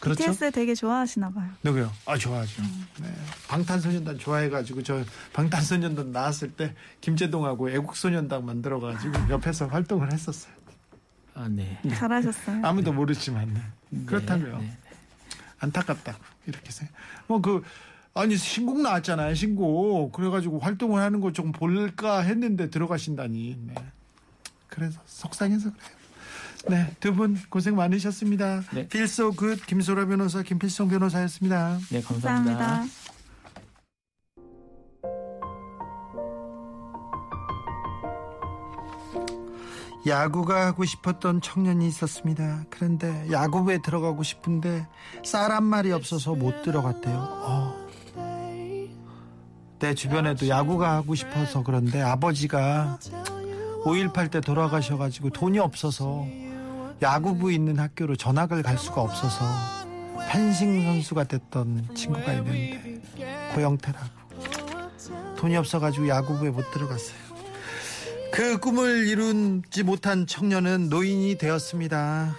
그렇죠? 0.00 0.24
BTS 0.24 0.50
되게 0.52 0.74
좋아하시나 0.74 1.30
봐요. 1.30 1.50
누구요? 1.62 1.92
아 2.06 2.16
좋아하죠. 2.16 2.62
네. 3.00 3.12
방탄소년단 3.48 4.18
좋아해가지고 4.18 4.82
저 4.82 5.04
방탄소년단 5.32 6.12
나왔을 6.12 6.52
때 6.52 6.74
김재동하고 7.00 7.70
애국소년단 7.70 8.44
만들어가지고 8.46 9.30
옆에서 9.30 9.66
활동을 9.66 10.12
했었어요. 10.12 10.52
아, 11.34 11.48
네. 11.48 11.80
잘하셨어요. 11.88 12.64
아무도 12.64 12.92
모르지만 12.92 13.52
네. 13.90 14.04
그렇다고요. 14.06 14.58
네. 14.58 14.76
안타깝다고 15.60 16.18
이렇게 16.46 16.70
생각. 16.70 16.94
뭐그 17.26 17.62
아니 18.14 18.36
신곡 18.36 18.80
나왔잖아요. 18.80 19.34
신곡 19.34 20.12
그래가지고 20.12 20.58
활동을 20.60 21.02
하는 21.02 21.20
거 21.20 21.32
조금 21.32 21.52
볼까 21.52 22.20
했는데 22.20 22.70
들어가신다니. 22.70 23.56
네. 23.66 23.74
그래서 24.68 25.00
속상해서 25.06 25.70
그래요. 25.70 25.97
네, 26.66 26.90
두 27.00 27.12
분 27.14 27.36
고생 27.48 27.76
많으셨습니다. 27.76 28.62
네. 28.74 28.88
필소 28.88 29.32
굿 29.32 29.64
김소라 29.66 30.06
변호사, 30.06 30.42
김필성 30.42 30.88
변호사였습니다. 30.88 31.78
네, 31.90 32.00
감사합니다. 32.02 32.58
감사합니다. 32.58 33.08
야구가 40.06 40.66
하고 40.66 40.84
싶었던 40.84 41.40
청년이 41.40 41.86
있었습니다. 41.88 42.64
그런데 42.70 43.26
야구부에 43.30 43.78
들어가고 43.82 44.22
싶은데 44.22 44.86
쌀 45.24 45.48
한 45.50 45.64
마리 45.64 45.92
없어서 45.92 46.34
못 46.34 46.62
들어갔대요. 46.62 47.16
어. 47.16 47.88
내 49.78 49.94
주변에도 49.94 50.48
야구가 50.48 50.92
하고 50.96 51.14
싶어서 51.14 51.62
그런데 51.62 52.00
아버지가 52.02 52.98
5.18 53.84 54.30
때 54.30 54.40
돌아가셔가지고 54.40 55.30
돈이 55.30 55.58
없어서 55.58 56.26
야구부 57.00 57.52
있는 57.52 57.78
학교로 57.78 58.16
전학을 58.16 58.62
갈 58.62 58.76
수가 58.76 59.02
없어서 59.02 59.44
펜싱 60.30 60.82
선수가 60.82 61.24
됐던 61.24 61.94
친구가 61.94 62.32
있는데 62.34 63.00
고영태라고 63.54 64.08
돈이 65.36 65.56
없어가지고 65.56 66.08
야구부에 66.08 66.50
못 66.50 66.70
들어갔어요. 66.72 67.16
그 68.32 68.58
꿈을 68.58 69.06
이루지 69.06 69.84
못한 69.84 70.26
청년은 70.26 70.88
노인이 70.88 71.38
되었습니다. 71.38 72.36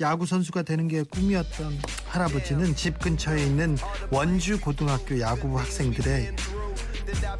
야구 0.00 0.26
선수가 0.26 0.62
되는 0.62 0.88
게 0.88 1.02
꿈이었던 1.02 1.78
할아버지는 2.06 2.74
집 2.74 2.98
근처에 2.98 3.44
있는 3.44 3.76
원주 4.10 4.60
고등학교 4.60 5.20
야구부 5.20 5.58
학생들의 5.58 6.34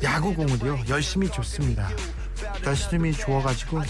야구공을요 0.03 0.81
열심히 0.89 1.31
줬습니다. 1.31 1.89
열심히 2.64 3.12
주워가지고 3.12 3.82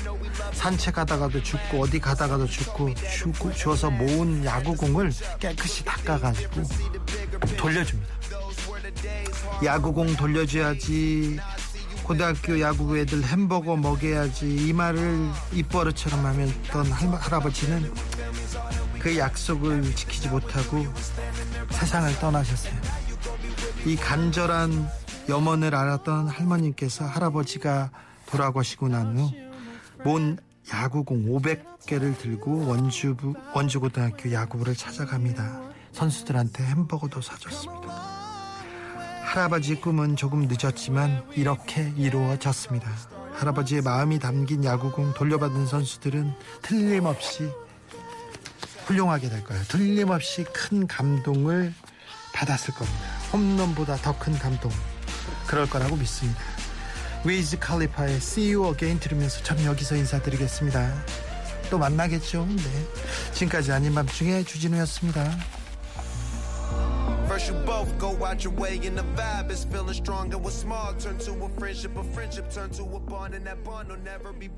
산책하다가도 0.52 1.42
죽고 1.42 1.82
어디 1.82 1.98
가다가도 2.00 2.46
죽고 2.46 2.94
주고 2.94 3.52
주워서 3.52 3.90
모은 3.90 4.44
야구공을 4.44 5.12
깨끗이 5.38 5.84
닦아가지고 5.84 6.62
돌려줍니다. 7.56 8.14
야구공 9.64 10.16
돌려줘야지 10.16 11.38
고등학교 12.02 12.58
야구 12.60 12.96
애들 12.96 13.22
햄버거 13.24 13.76
먹여야지 13.76 14.46
이 14.68 14.72
말을 14.72 15.28
입버릇처럼 15.52 16.24
하면던 16.24 16.86
할- 16.90 17.14
할아버지는 17.20 17.92
그 18.98 19.16
약속을 19.18 19.94
지키지 19.94 20.28
못하고 20.28 20.86
세상을 21.70 22.18
떠나셨어요. 22.18 22.72
이 23.84 23.94
간절한 23.96 24.88
염원을 25.28 25.74
알았던 25.74 26.28
할머님께서 26.28 27.04
할아버지가 27.04 27.90
돌아가 28.30 28.62
시고 28.62 28.88
난후몬 28.88 30.38
야구공 30.72 31.26
500개를 31.26 32.16
들고 32.18 32.66
원주 32.66 33.16
원주고등학교 33.54 34.32
야구부를 34.32 34.76
찾아갑니다. 34.76 35.60
선수들한테 35.92 36.62
햄버거도 36.64 37.20
사줬습니다. 37.22 37.88
할아버지의 39.24 39.80
꿈은 39.80 40.16
조금 40.16 40.46
늦었지만 40.48 41.24
이렇게 41.34 41.92
이루어졌습니다. 41.96 42.90
할아버지의 43.34 43.82
마음이 43.82 44.18
담긴 44.18 44.64
야구공 44.64 45.14
돌려받은 45.14 45.66
선수들은 45.66 46.32
틀림없이 46.62 47.50
훌륭하게 48.86 49.28
될 49.28 49.44
거예요. 49.44 49.62
틀림없이 49.64 50.44
큰 50.44 50.86
감동을 50.86 51.72
받았을 52.34 52.74
겁니다. 52.74 52.98
홈런보다 53.32 53.96
더 53.96 54.18
큰 54.18 54.32
감동. 54.38 54.70
그럴 55.46 55.68
거라고 55.68 55.96
믿습니다. 55.96 56.40
위즈 57.24 57.58
칼리파의 57.58 58.16
See 58.16 58.54
You 58.54 58.72
Again 58.72 59.00
들으면서 59.00 59.42
전 59.42 59.62
여기서 59.64 59.96
인사드리겠습니다. 59.96 61.04
또 61.70 61.78
만나겠죠. 61.78 62.46
네. 62.46 63.32
지금까지 63.32 63.72
아닌 63.72 63.94
밤중에 63.94 64.44
주진우였습니다. 64.44 65.36
First 67.26 67.52
you 67.52 67.62
both 67.66 67.92
go 67.98 68.16
out 68.24 68.42
your 68.42 68.56
way 68.58 68.80
and 68.86 68.96
the 68.96 69.04
vibe 69.14 69.50
is 69.50 69.66
feeling 69.66 69.92
strong 69.92 70.32
and 70.32 70.42
what's 70.42 70.56
small 70.56 70.94
turn 70.98 71.18
to 71.18 71.32
a 71.44 71.48
friendship, 71.58 71.94
a 71.98 72.02
friendship 72.14 72.50
turn 72.50 72.70
to 72.70 72.82
a 72.84 73.00
bond 73.00 73.34
and 73.34 73.44
that 73.44 73.62
bond 73.62 73.90
will 73.90 74.00
never 74.02 74.32
be 74.32 74.48
broken. 74.48 74.56